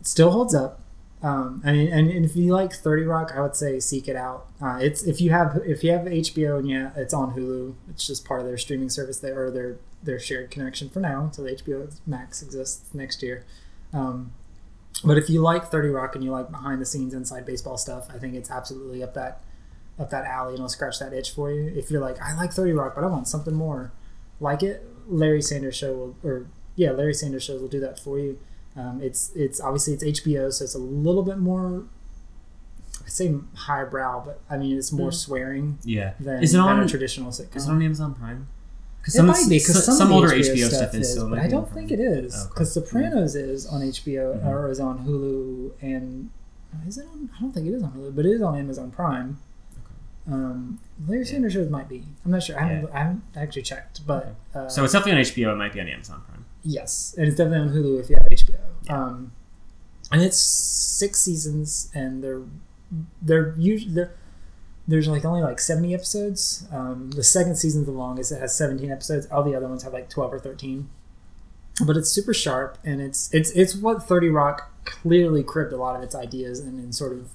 [0.00, 0.80] it still holds up.
[1.24, 4.16] Um, I mean, and, and if you like Thirty Rock, I would say seek it
[4.16, 4.46] out.
[4.60, 7.74] Uh, it's if you have if you have HBO and yeah, it's on Hulu.
[7.90, 11.24] It's just part of their streaming service there or their their shared connection for now
[11.24, 13.44] until HBO Max exists next year.
[13.92, 14.32] Um,
[15.04, 18.08] but if you like 30 Rock and you like behind the scenes inside baseball stuff,
[18.12, 19.42] I think it's absolutely up that
[19.98, 21.70] up that alley and it'll scratch that itch for you.
[21.76, 23.92] If you're like, I like 30 Rock, but I want something more
[24.40, 26.46] like it, Larry Sanders show will or
[26.76, 28.38] yeah, Larry Sanders shows will do that for you.
[28.76, 31.84] Um, it's it's obviously it's HBO, so it's a little bit more
[33.04, 35.14] I say highbrow, but I mean it's more Mm.
[35.14, 36.14] swearing Yeah.
[36.20, 37.56] than, Is it than on a traditional sitcom.
[37.56, 38.46] Is it on Amazon Prime?
[39.02, 41.38] Because It some, might be because some, some, older HBO, HBO stuff, is, it but
[41.40, 42.48] I don't think it is Oh, okay.
[42.54, 44.46] because Sopranos is on HBO Mhm.
[44.46, 46.30] or is on Hulu and
[46.86, 47.28] is it on?
[47.36, 49.38] I don't think it is on Hulu, but it is on Amazon Prime.
[50.30, 50.78] Um,
[51.08, 52.04] Larry Sanders shows might be.
[52.24, 52.56] I'm not sure.
[52.58, 55.52] I haven't, I haven't actually checked, but uh, So it's definitely on HBO.
[55.52, 56.44] It might be on Amazon Prime.
[56.62, 58.60] Yes, and it's definitely on Hulu if you have HBO.
[58.88, 59.32] Um,
[60.12, 62.42] and it's six seasons, and they're
[63.20, 64.12] they're usually they're,
[64.88, 66.66] there's like only like seventy episodes.
[66.72, 69.26] Um, the second season's the longest; it has seventeen episodes.
[69.26, 70.88] All the other ones have like twelve or thirteen.
[71.86, 75.96] But it's super sharp, and it's it's it's what Thirty Rock clearly cribbed a lot
[75.96, 77.30] of its ideas and, and sort of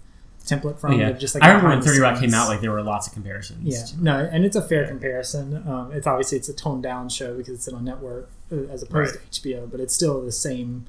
[0.46, 0.94] template from.
[1.00, 3.14] yeah, just like I remember when Thirty Rock came out, like there were lots of
[3.14, 3.60] comparisons.
[3.64, 5.68] Yeah, no, and it's a fair comparison.
[5.68, 8.84] Um, it's obviously it's a toned down show because it's on a network uh, as
[8.84, 9.32] opposed Right.
[9.32, 10.86] to HBO, but it's still the same,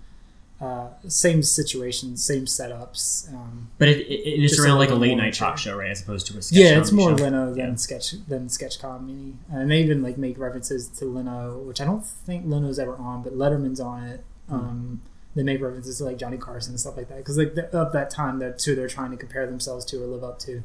[0.60, 3.32] uh, same situations, same setups.
[3.32, 5.90] Um, But it, it, it's just around like a late night talk show, right?
[5.90, 7.24] As opposed to a sketch Yeah, it's more show.
[7.24, 11.80] Leno than sketch than sketch comedy, and they even like make references to Leno, which
[11.80, 14.24] I don't think Leno's ever on, but Letterman's on it.
[14.48, 14.54] Hmm.
[14.54, 15.02] Um,
[15.36, 17.92] They make references to like Johnny Carson and stuff like that because like the, of
[17.92, 20.64] that time, that's who they're trying to compare themselves to or live up to.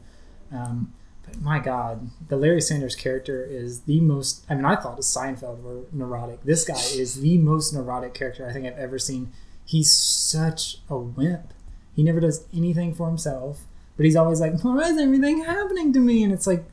[0.51, 0.93] Um,
[1.25, 4.43] but my God, the Larry Sanders character is the most.
[4.49, 6.43] I mean, I thought Seinfeld were neurotic.
[6.43, 9.31] This guy is the most neurotic character I think I've ever seen.
[9.65, 11.53] He's such a wimp.
[11.95, 13.61] He never does anything for himself,
[13.95, 16.65] but he's always like, "Why is everything happening to me?" And it's like,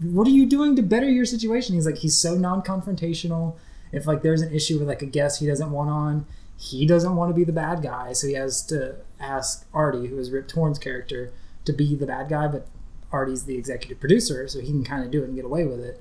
[0.00, 3.56] "What are you doing to better your situation?" He's like, he's so non-confrontational.
[3.92, 6.26] If like there's an issue with like a guest he doesn't want on,
[6.58, 10.18] he doesn't want to be the bad guy, so he has to ask Artie, who
[10.18, 11.32] is Rip Torn's character,
[11.64, 12.66] to be the bad guy, but
[13.12, 15.80] Artie's the executive producer, so he can kind of do it and get away with
[15.80, 16.00] it.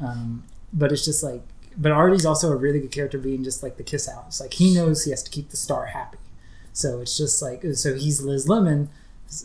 [0.00, 1.42] Um, but it's just like,
[1.76, 4.24] but Artie's also a really good character, being just like the kiss out.
[4.28, 6.18] It's like he knows he has to keep the star happy,
[6.72, 8.88] so it's just like so he's Liz Lemon,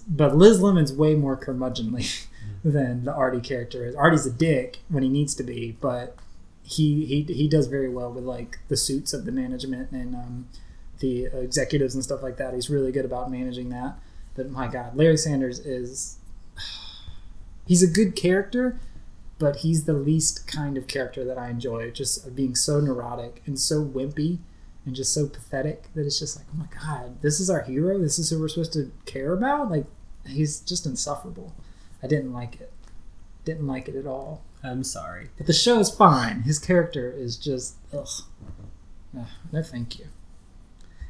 [0.08, 2.28] but Liz Lemon's way more curmudgeonly
[2.64, 3.96] than the Artie character is.
[3.96, 6.16] Artie's a dick when he needs to be, but
[6.64, 10.48] he he he does very well with like the suits of the management and um,
[11.00, 12.54] the executives and stuff like that.
[12.54, 13.96] He's really good about managing that.
[14.36, 16.18] But my God, Larry Sanders is
[17.68, 18.80] he's a good character,
[19.42, 21.90] but he's the least kind of character that I enjoy.
[21.90, 24.38] Just being so neurotic and so wimpy
[24.86, 27.98] and just so pathetic that it's just like, oh my God, this is our hero.
[27.98, 29.72] This is who we're supposed to care about.
[29.72, 29.86] Like
[30.28, 31.56] he's just insufferable.
[32.04, 32.72] I didn't like it.
[33.44, 34.44] Didn't like it at all.
[34.64, 35.30] I'm sorry.
[35.38, 36.44] But the show is fine.
[36.44, 38.08] His character is just ugh.
[39.12, 40.06] No, thank you.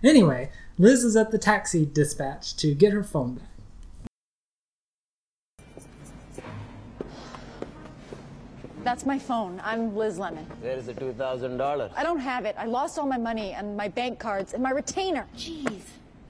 [0.04, 3.48] Anyway, Liz is at the taxi dispatch to get her phone back.
[8.84, 9.62] That's my phone.
[9.64, 10.46] I'm Liz Lemon.
[10.60, 11.92] Where is the $2,000?
[11.96, 12.56] I don't have it.
[12.58, 15.28] I lost all my money and my bank cards and my retainer.
[15.38, 15.84] Jeez.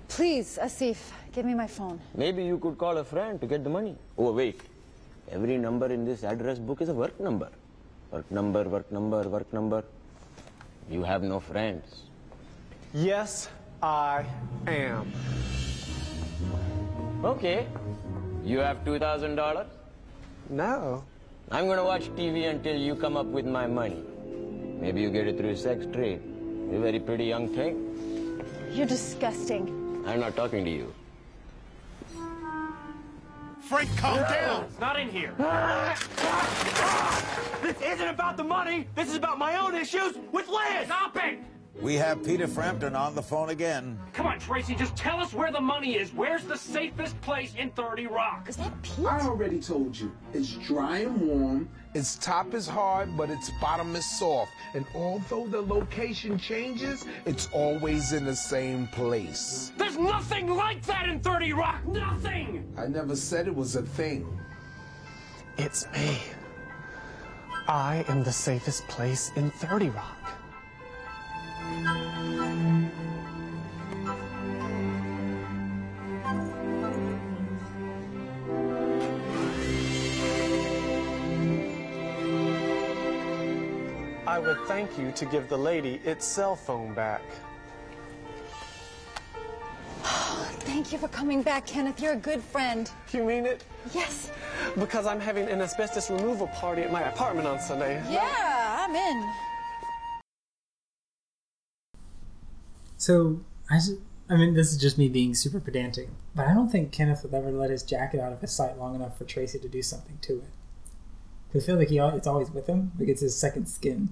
[0.10, 0.98] Please, Asif,
[1.32, 2.02] give me my phone.
[2.14, 3.96] Maybe you could call a friend to get the money.
[4.18, 4.60] Oh, wait.
[5.32, 7.50] Every number in this address book is a work number.
[8.12, 9.86] Work number, work number, work number.
[10.90, 12.04] You have no friends.
[12.94, 13.48] Yes,
[13.82, 14.26] I
[14.68, 15.10] am.
[17.24, 17.66] Okay.
[18.44, 19.68] You have $2,000?
[20.50, 21.06] No.
[21.52, 24.02] I'm gonna watch TV until you come up with my money.
[24.80, 26.22] Maybe you get it through sex trade.
[26.70, 28.42] You're a very pretty young thing.
[28.72, 29.68] You're disgusting.
[30.08, 30.94] I'm not talking to you.
[33.60, 34.64] Frank, calm down.
[34.64, 35.34] It's not in here.
[35.40, 37.60] Ah, ah, ah.
[37.62, 38.88] This isn't about the money.
[38.96, 40.86] This is about my own issues with Liz.
[40.86, 41.40] Stop it!
[41.80, 43.98] We have Peter Frampton on the phone again.
[44.14, 46.14] Come on, Tracy, just tell us where the money is.
[46.14, 48.50] Where's the safest place in 30 Rock?
[48.50, 49.06] Is that Pete?
[49.06, 50.12] I already told you.
[50.34, 51.70] It's dry and warm.
[51.94, 54.52] Its top is hard, but its bottom is soft.
[54.74, 59.72] And although the location changes, it's always in the same place.
[59.78, 61.88] There's nothing like that in 30 Rock.
[61.88, 62.72] Nothing.
[62.78, 64.40] I never said it was a thing.
[65.58, 66.20] It's me.
[67.68, 70.18] I am the safest place in 30 Rock.
[84.32, 87.22] I would thank you to give the lady its cell phone back.
[90.62, 92.00] Thank you for coming back, Kenneth.
[92.00, 92.90] You're a good friend.
[93.12, 93.66] You mean it?
[93.94, 94.32] Yes.
[94.80, 98.02] Because I'm having an asbestos removal party at my apartment on Sunday.
[98.10, 99.51] Yeah, I'm in.
[103.02, 103.80] So I,
[104.30, 107.34] I mean, this is just me being super pedantic, but I don't think Kenneth would
[107.34, 110.20] ever let his jacket out of his sight long enough for Tracy to do something
[110.22, 110.44] to it.
[111.52, 114.10] 'Cause I feel like he it's always with him, like it's his second skin.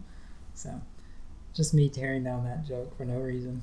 [0.55, 0.81] So,
[1.53, 3.61] just me tearing down that joke for no reason.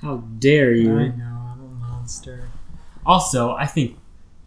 [0.00, 0.96] How dare you?
[0.96, 2.48] I know I'm a monster.
[3.04, 3.98] Also, I think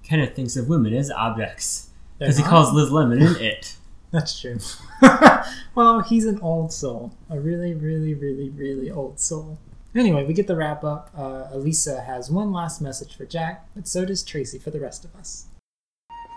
[0.01, 3.75] Kenneth thinks of women as objects because he calls Liz Lemon an it.
[4.11, 4.59] That's true.
[5.75, 7.11] well, he's an old soul.
[7.29, 9.57] A really, really, really, really old soul.
[9.93, 11.09] Anyway, we get the wrap up.
[11.17, 15.03] Uh, Elisa has one last message for Jack, but so does Tracy for the rest
[15.03, 15.47] of us.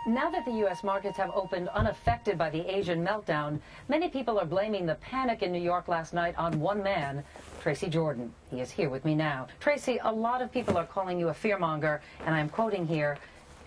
[0.06, 0.82] Now that the U.S.
[0.82, 5.52] markets have opened unaffected by the Asian meltdown, many people are blaming the panic in
[5.52, 7.24] New York last night on one man,
[7.62, 8.34] Tracy Jordan.
[8.50, 9.46] He is here with me now.
[9.60, 13.16] Tracy, a lot of people are calling you a fearmonger, and I'm quoting here,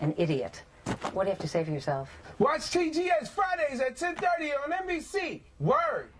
[0.00, 0.62] an idiot.
[1.12, 2.10] What do you have to say for yourself?
[2.38, 5.40] Watch TGS Fridays at 10:30 on NBC.
[5.58, 6.10] Word.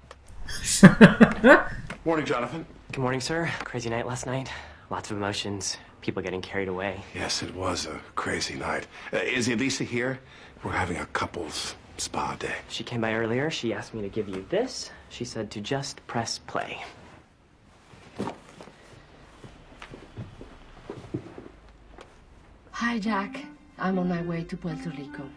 [2.04, 2.66] Morning, Jonathan.
[2.90, 3.50] Good morning, sir.
[3.64, 4.50] Crazy night last night.
[4.90, 5.76] Lots of emotions.
[6.00, 7.02] People getting carried away.
[7.14, 8.86] Yes, it was a crazy night.
[9.12, 10.18] Uh, is Elisa here?
[10.64, 12.54] We're having a couples spa day.
[12.68, 13.50] She came by earlier.
[13.50, 14.90] She asked me to give you this.
[15.10, 16.78] She said to just press play.
[22.70, 23.44] Hi, Jack.
[23.78, 25.28] I'm on my way to Puerto Rico.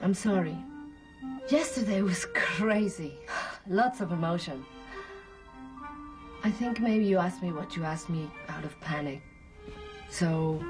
[0.00, 0.56] I'm sorry.
[1.48, 3.14] Yesterday was crazy.
[3.68, 4.64] Lots of emotion.
[6.44, 9.22] I think maybe you asked me what you asked me out of panic.
[10.10, 10.60] So,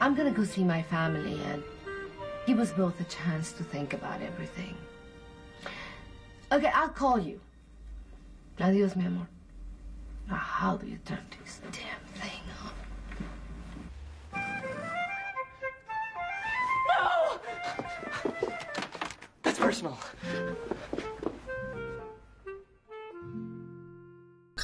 [0.00, 1.62] I'm gonna go see my family and
[2.46, 4.74] give us both a chance to think about everything.
[6.50, 7.40] Okay, I'll call you.
[8.58, 9.28] Adios, mi amor.
[10.28, 12.72] Now, how do you turn this damn thing on?
[16.88, 17.40] No!
[19.42, 19.98] That's personal.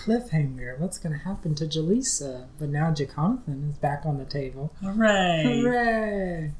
[0.08, 0.78] Cliffhanger.
[0.78, 2.46] What's going to happen to Jaleesa?
[2.58, 4.72] But now Jaconathan is back on the table.
[4.82, 5.42] Hooray!
[5.62, 6.52] Hooray!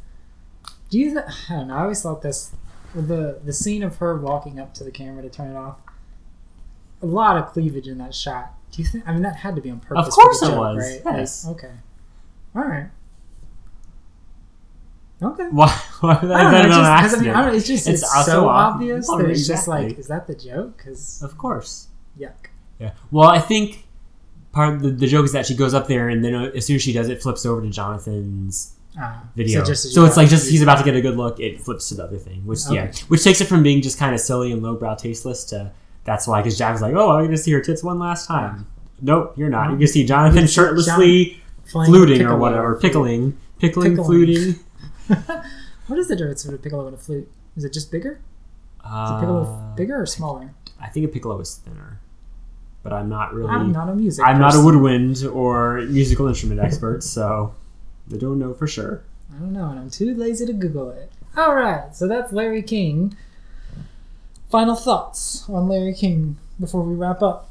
[0.91, 1.15] Do you?
[1.15, 1.75] Th- I don't know.
[1.77, 2.53] I always thought this
[2.95, 5.77] the the scene of her walking up to the camera to turn it off.
[7.03, 8.55] A lot of cleavage in that shot.
[8.73, 9.07] Do you think?
[9.09, 10.07] I mean, that had to be on purpose.
[10.15, 11.17] for course it joke, was, Right?
[11.19, 11.47] yes.
[11.49, 11.73] Okay.
[12.55, 12.89] All right.
[15.23, 15.49] Okay.
[15.51, 15.69] Why?
[16.01, 17.31] Why would I that know, just- I mean?
[17.31, 19.99] I don't know, it's just it's, also so ob- obvious oh, that it's just like,
[19.99, 20.77] is that the joke?
[20.77, 21.89] Because Of course.
[22.79, 22.93] Yeah.
[23.11, 23.87] Well, I think
[24.53, 26.67] part of the, the joke is that she goes up there and then uh, as
[26.67, 29.63] soon as she does it, flips over to Jonathan's Ah, video.
[29.65, 31.95] so So, it's like just he's about to get a good look, it flips to
[31.95, 34.61] the other thing, which yeah, which takes it from being just kind of silly and
[34.63, 35.71] lowbrow, tasteless to
[36.05, 38.67] that's why because Jack's like, oh, I'm gonna see her tits one last time.
[39.01, 39.71] Nope, you're not.
[39.71, 44.05] You can see Jonathan shirtlessly John fluting or whatever, pickling, pickling, Pickling.
[44.07, 44.61] fluting.
[45.87, 47.31] What is the difference between a piccolo and a flute?
[47.57, 48.21] Is it just bigger?
[48.81, 50.53] Is a Uh, bigger or smaller?
[50.81, 52.01] I think a piccolo is thinner,
[52.83, 53.51] but I'm not really.
[53.51, 57.55] I'm not a music I'm not a woodwind or musical instrument expert, so
[58.13, 59.03] I don't know for sure.
[59.35, 61.13] I don't know, and I'm too lazy to Google it.
[61.37, 63.17] All right, so that's Larry King.
[64.51, 67.51] Final thoughts on Larry King before we wrap up.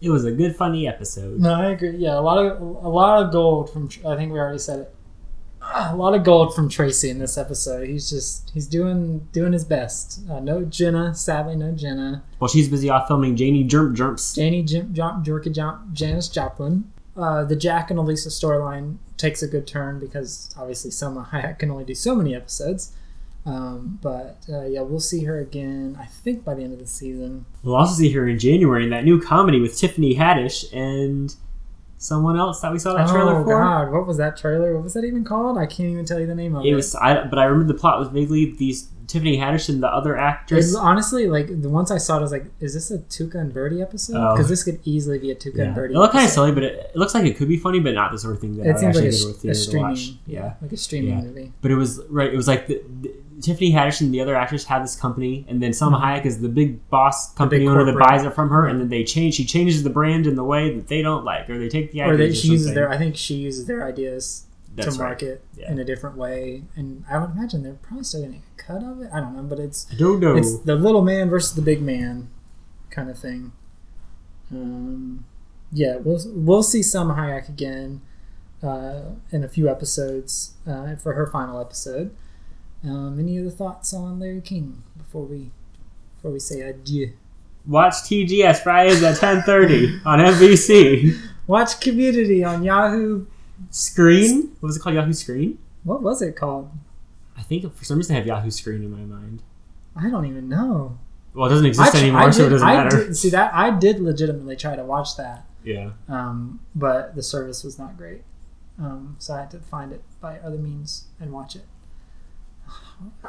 [0.00, 1.40] It was a good, funny episode.
[1.40, 1.96] No, I agree.
[1.96, 3.88] Yeah, a lot of a lot of gold from.
[4.06, 4.94] I think we already said it.
[5.74, 7.88] A lot of gold from Tracy in this episode.
[7.88, 10.20] He's just he's doing doing his best.
[10.28, 12.22] Uh, no Jenna, sadly, no Jenna.
[12.40, 14.34] Well, she's busy off filming Janie Jerp Jerps.
[14.34, 16.90] Janie Jim, Jom, Jorka Jom, Janis Joplin.
[17.16, 21.70] Uh, the Jack and Elisa storyline takes a good turn because obviously Salma Hayek can
[21.70, 22.92] only do so many episodes.
[23.44, 25.96] Um, but uh, yeah, we'll see her again.
[25.98, 27.46] I think by the end of the season.
[27.62, 31.34] We'll also see her in January in that new comedy with Tiffany Haddish and
[31.98, 33.58] someone else that we saw that oh, trailer oh for.
[33.58, 34.74] God, what was that trailer?
[34.74, 35.58] What was that even called?
[35.58, 36.68] I can't even tell you the name of it.
[36.68, 39.88] It was, I, but I remember the plot was vaguely these Tiffany Haddish and the
[39.88, 40.66] other actress.
[40.66, 43.36] It's honestly like the once I saw it, I was like, "Is this a Tuca
[43.36, 44.34] and Birdie episode?" Oh.
[44.34, 45.64] Because this could easily be a Tuca Yeah.
[45.64, 45.94] and Birdie.
[45.94, 47.94] It looked kind of silly, but it, it looks like it could be funny, but
[47.94, 50.18] not the sort of thing that It I seems like actually a, a to streaming,
[50.26, 51.24] yeah, like a streaming Yeah.
[51.24, 51.52] movie.
[51.62, 52.32] But it was right.
[52.32, 55.62] It was like the, the, Tiffany Haddish and the other actress have this company, and
[55.62, 56.02] then Salma Mhm.
[56.02, 58.88] Hayek is the big boss company big owner that buys it from her, and then
[58.88, 59.34] they change.
[59.34, 62.02] She changes the brand in the way that they don't like, or they take the
[62.02, 62.14] ideas.
[62.14, 62.90] Or they, or she uses their.
[62.90, 64.44] I think she uses their ideas
[64.76, 65.08] That's to right.
[65.10, 65.70] market Yeah.
[65.70, 69.00] in a different way, and I would imagine they're probably still getting a cut of
[69.02, 69.10] it.
[69.12, 70.36] I don't know, but it's I don't know.
[70.36, 72.28] It's the little man versus the big man,
[72.90, 73.52] kind of thing.
[74.50, 75.24] Um,
[75.72, 78.00] yeah, we'll we'll see Salma Hayek again
[78.62, 82.10] uh, in a few episodes uh, for her final episode.
[82.84, 85.50] Um, any other thoughts on Larry King before we
[86.16, 87.12] before we say adieu?
[87.66, 91.18] Watch TGS Fridays at ten thirty on NBC.
[91.46, 93.26] Watch Community on Yahoo.
[93.70, 94.56] Screen.
[94.60, 94.94] What was it called?
[94.94, 95.58] Yahoo Screen.
[95.84, 96.70] What was it called?
[97.36, 99.42] I think for some reason I have Yahoo Screen in my mind.
[99.96, 100.98] I don't even know.
[101.34, 103.06] Well, it doesn't exist I anymore, I so it doesn't I matter.
[103.06, 105.44] did- see that I did legitimately try to watch that.
[105.64, 105.90] Yeah.
[106.08, 108.22] Um, but the service was not great.
[108.78, 111.64] Um, so I had to find it by other means and watch it.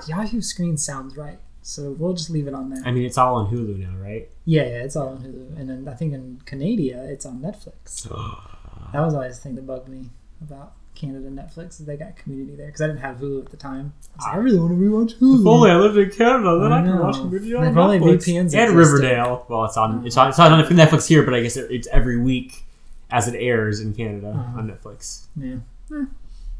[0.07, 2.81] Yahoo Screen sounds right, so we'll just leave it on there.
[2.85, 4.29] I mean, it's all on Hulu now, right?
[4.45, 8.03] yeah, yeah, it's all on Hulu, and then I think in Canada it's on Netflix.
[8.93, 10.09] that was always the thing that bugged me
[10.41, 13.57] about Canada Netflix is they got Community there because I didn't have Hulu at the
[13.57, 13.93] time.
[14.19, 15.41] I, like, I really want to rewatch Hulu.
[15.41, 18.25] If only I lived in Canada, then I, I could watch Community on Netflix.
[18.27, 18.75] VPNs and.
[18.75, 19.45] Riverdale.
[19.47, 22.19] Well, it's on it's on it's on Netflix here, but I guess it, it's every
[22.19, 22.65] week
[23.11, 24.59] as it airs in Canada Uh-huh.
[24.59, 25.25] on Netflix.
[25.35, 25.55] Yeah.
[25.93, 26.05] Eh.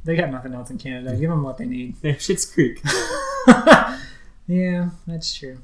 [0.04, 1.16] They got nothing else in Canada.
[1.16, 1.96] Give them what they need.
[2.02, 2.82] They're Schitt's Creek.
[4.50, 5.60] Yeah, that's true.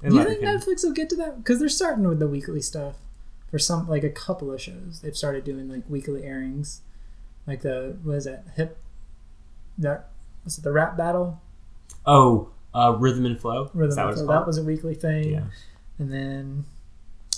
[0.00, 1.38] And Do you think Netflix will get to that?
[1.38, 2.94] Because they're starting with the weekly stuff
[3.50, 5.00] for some, like a couple of shows.
[5.02, 6.82] They've started doing like weekly airings,
[7.44, 8.78] like the what is that hip?
[9.78, 10.10] That
[10.44, 11.42] was it the rap battle?
[12.06, 13.68] Oh, uh, Rhythm and Flow.
[13.74, 14.26] Rhythm that and Flow.
[14.28, 15.32] That was a weekly thing.
[15.32, 15.44] Yeah.
[15.98, 16.66] And then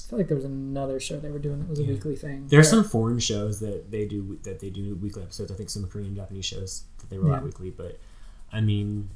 [0.07, 2.47] I feel like there was another show they were doing that was a weekly thing.
[2.49, 5.51] There's But- some foreign shows that they do that they do weekly episodes.
[5.51, 7.71] I think some Korean, Japanese shows that they roll out weekly.
[7.71, 7.99] But
[8.53, 9.09] I mean,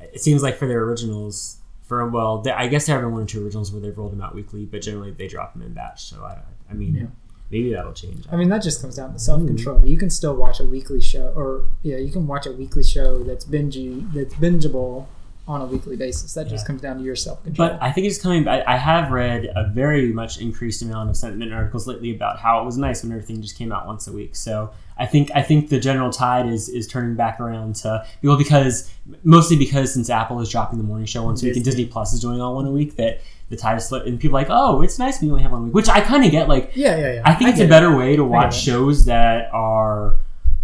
[0.00, 3.22] it seems like for their originals, for well, they, I guess there have been one
[3.22, 5.72] or two originals where they've rolled them out weekly, but generally they drop them in
[5.72, 6.04] batch.
[6.04, 6.38] So I,
[6.68, 7.06] I mean, Yeah.
[7.52, 8.26] maybe that'll change.
[8.32, 9.86] I mean, that just comes down to self control.
[9.86, 13.22] You can still watch a weekly show, or yeah, you can watch a weekly show
[13.22, 15.06] that's bingy, that's bingeable
[15.48, 16.34] on a weekly basis.
[16.34, 17.68] That just comes down to your self control.
[17.70, 18.46] But I think it's coming.
[18.46, 22.60] I, I have read a very much increased amount of sentiment articles lately about how
[22.62, 24.36] it was nice when everything just came out once a week.
[24.36, 28.36] So I think I think the general tide is is turning back around to well
[28.36, 28.92] because
[29.24, 31.84] mostly because since Apple is dropping the morning show once a week and Disney.
[31.84, 34.36] Disney Plus is doing all one a week that the tide is slipped and people
[34.36, 36.30] are like oh it's nice when you only have one week which I kind of
[36.30, 37.22] get like Yeah, yeah, yeah.
[37.24, 37.70] I think I it's a get it.
[37.70, 40.16] better way to watch shows that are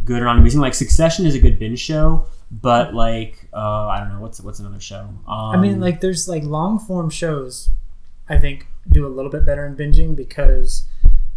[0.04, 0.60] good or not amazing.
[0.60, 4.58] Like Succession is a good binge show, but like uh, I don't know what's what's
[4.60, 5.08] another show.
[5.26, 7.70] Um, I mean, like, there's like long form shows.
[8.28, 10.86] I think do a little bit better in binging because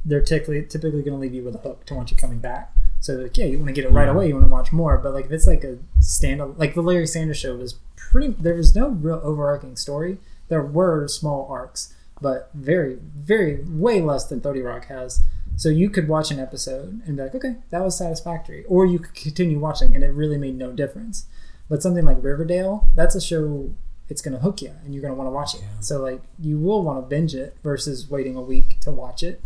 [0.06, 2.74] they're typically typically going to leave you with a hook to want you coming back.
[3.00, 4.14] So like, yeah, you want to get it right Yeah.
[4.14, 4.28] away.
[4.30, 4.98] You want to watch more.
[4.98, 8.30] But like, if it's like a stand like the Larry Sanders show was pretty.
[8.40, 10.18] There was no real overarching story.
[10.50, 15.22] There were small arcs, but very, very way less than Thirty Rock has.
[15.58, 19.00] So you could watch an episode and be like, okay, that was satisfactory, or you
[19.00, 21.26] could continue watching and it really made no difference.
[21.68, 23.74] But something like Riverdale, that's a show
[24.08, 25.62] it's going to hook you and you're going to want to watch it.
[25.82, 29.42] So like you will want to binge it versus waiting a week to watch it.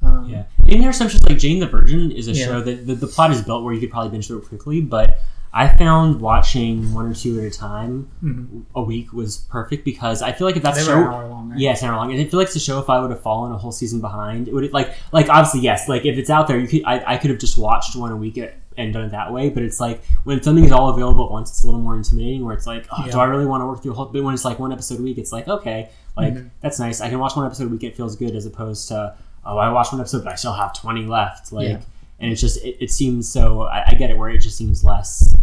[0.00, 2.44] Um, Yeah, and there are some shows like Jane the Virgin is a Yeah.
[2.46, 4.80] show that the, the plot is built where you could probably binge through it quickly,
[4.80, 5.18] but
[5.52, 8.62] I found watching one or two at a time Mhm.
[8.74, 11.28] a week was perfect because I feel like if that's They a show, an hour
[11.28, 11.58] long, right?
[11.58, 13.10] yeah, it's an hour long, and I feel like it's a show if I would
[13.10, 16.30] have fallen a whole season behind, it would like like obviously yes, like if it's
[16.30, 18.92] out there, you could I, I could have just watched one a week at- and
[18.92, 21.64] done it that way, but it's like when something is all available at once, it's
[21.64, 22.44] a little more intimidating.
[22.44, 24.04] Where it's like, oh, do I really want to work through a whole?
[24.06, 26.50] But when it's like one episode a week, it's like okay, like Mhm.
[26.60, 27.00] that's nice.
[27.00, 29.72] I can watch one episode a week; it feels good, as opposed to oh, I
[29.72, 31.52] watched one episode, but I still have twenty left.
[31.52, 31.78] Like, Yeah.
[32.18, 33.62] And it's just it, it seems so.
[33.62, 35.36] I, I get it where it just seems less.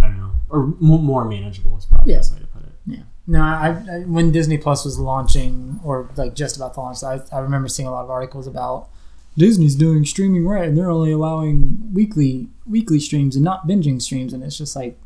[0.00, 2.18] I don't know, or more, more manageable is probably Yeah.
[2.18, 2.72] the best way to put it.
[2.86, 3.02] Yeah.
[3.26, 7.20] No, I, I when Disney Plus was launching, or like just about to launch, I,
[7.32, 8.88] I remember seeing a lot of articles about
[9.36, 14.32] Disney's doing streaming right, and they're only allowing weekly weekly streams and not binging streams,
[14.32, 14.98] and it's just like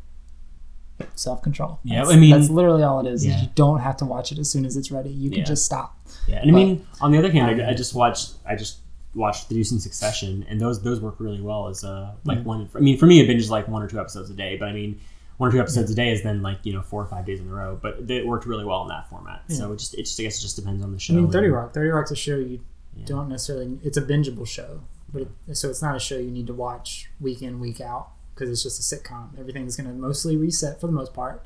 [1.15, 1.79] self control.
[1.83, 3.25] Yeah, I mean- that's literally all it is.
[3.25, 5.09] is You don't have to watch it as soon as it's ready.
[5.09, 5.45] You can Yeah.
[5.45, 5.97] just stop.
[6.27, 8.55] Yeah, and But- I mean, on the other hand, I, I um, just watched I
[8.55, 8.77] just
[9.15, 12.43] watched The Deuce in Succession, and those those work really well as a like Yeah.
[12.43, 12.69] one.
[12.75, 14.67] I mean, for me, a binge is like one or two episodes a day, but
[14.69, 14.99] I mean,
[15.37, 17.39] one or two episodes a day is then like you know four or five days
[17.39, 17.77] in a row.
[17.81, 19.43] But it worked really well in that format.
[19.49, 21.13] So it just it just I guess it just depends on the show.
[21.13, 21.73] I mean, Thirty Rock.
[21.73, 22.59] Thirty Rock's a show you
[23.05, 23.79] don't necessarily.
[23.83, 27.09] It's a bingeable show, but it, so it's not a show you need to watch
[27.19, 29.37] week in week out because it's just a sitcom.
[29.39, 31.43] Everything's going to mostly reset for the most part,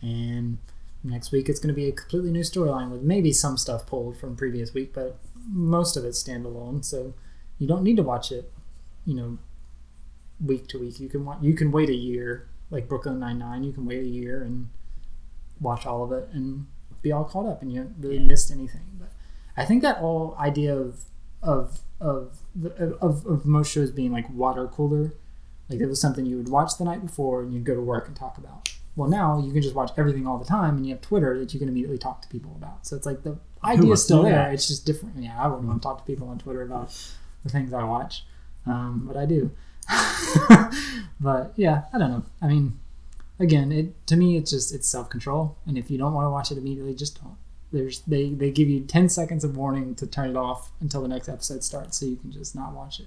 [0.00, 0.58] and
[1.04, 4.16] next week it's going to be a completely new storyline with maybe some stuff pulled
[4.16, 6.84] from previous week, but most of it's standalone.
[6.84, 7.14] So
[7.58, 8.52] you don't need to watch it,
[9.06, 9.38] you know,
[10.44, 11.00] week to week.
[11.00, 13.64] You can wa- you can wait a year, like Brooklyn Nine Nine.
[13.64, 14.68] You can wait a year and
[15.60, 16.66] watch all of it and
[17.02, 18.82] be all caught up, and you haven't really missed anything.
[18.98, 19.12] But
[19.56, 21.04] I think that whole idea of
[21.42, 25.12] of of the- of, of most shows being like water cooler,
[25.68, 28.06] like it was something you would watch the night before and you'd go to work
[28.08, 28.68] and talk about.
[28.94, 31.54] Well, now you can just watch everything all the time, and you have Twitter that
[31.54, 32.86] you can immediately talk to people about.
[32.86, 34.52] So it's like the idea is still there.
[34.52, 35.16] It's just different.
[35.16, 36.94] Yeah, I wouldn't want to talk to people on Twitter about
[37.42, 38.24] the things I watch,
[38.66, 39.50] um, but I do.
[41.20, 42.22] but yeah, I don't know.
[42.40, 42.78] I mean,
[43.38, 46.30] again, it to me it's just it's self control, and if you don't want to
[46.30, 47.36] watch it immediately, just don't.
[47.72, 51.08] There's they they give you ten seconds of warning to turn it off until the
[51.08, 53.06] next episode starts, so you can just not watch it.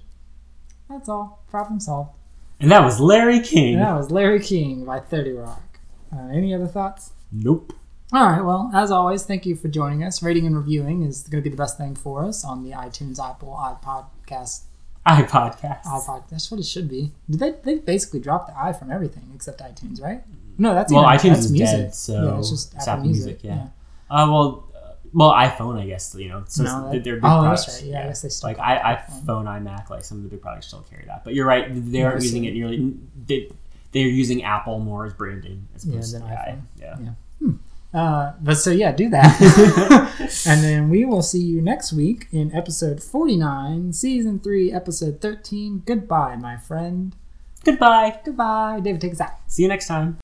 [0.90, 1.44] That's all.
[1.48, 2.10] Problem solved.
[2.58, 3.74] And that was Larry King.
[3.74, 5.62] And that was Larry King by Thirty Rock.
[6.12, 7.12] Uh, any other thoughts?
[7.32, 7.72] Nope.
[8.12, 8.44] All right.
[8.44, 10.22] Well, as always, thank you for joining us.
[10.22, 13.18] Rating and reviewing is going to be the best thing for us on the iTunes,
[13.18, 14.62] Apple, iPodcast,
[15.06, 15.82] iPodcast.
[15.82, 16.28] iPod.
[16.30, 17.12] That's what it should be.
[17.28, 17.50] Did they?
[17.64, 20.22] They basically dropped the i from everything except iTunes, right?
[20.58, 21.76] No, that's well, even, iTunes that's is music.
[21.76, 23.40] dead, so yeah, it's just Apple, Music.
[23.42, 23.68] yeah.
[24.08, 26.44] Uh, well, uh, well, iPhone, I guess you know.
[26.46, 27.90] So No, that- they're big oh, that's right.
[27.90, 30.40] Yeah, I guess they still like I, it iPhone, iMac, like some of the big
[30.40, 31.24] products still carry that.
[31.24, 32.94] But you're right; they aren't using it nearly.
[33.26, 33.50] They,
[33.92, 36.44] they're using Apple more as branding as Yeah, opposed than to the i.
[36.48, 36.62] iPhone.
[36.78, 36.96] Yeah.
[37.00, 37.10] Yeah.
[37.40, 37.52] Hmm.
[37.94, 39.40] Uh, but so yeah, do that,
[40.46, 45.20] and then we will see you next week in episode forty nine, season three, episode
[45.20, 45.82] thirteen.
[45.86, 47.14] Goodbye, my friend.
[47.64, 48.20] Goodbye.
[48.24, 48.80] Goodbye.
[48.82, 49.30] David, take us out.
[49.46, 50.18] See you next time.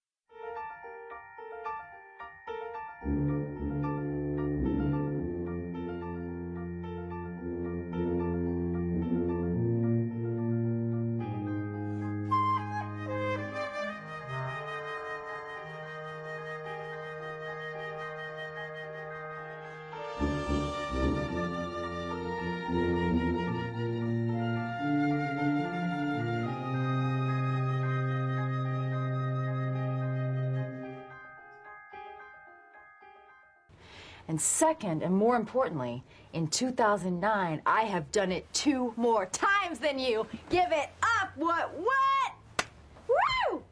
[34.42, 40.26] Second, and more importantly, in 2009, I have done it two more times than you.
[40.50, 40.90] Give it
[41.20, 41.30] up.
[41.36, 41.72] What?
[41.78, 42.66] What?
[43.08, 43.62] Woo!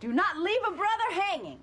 [0.00, 1.60] Do not leave a brother hanging.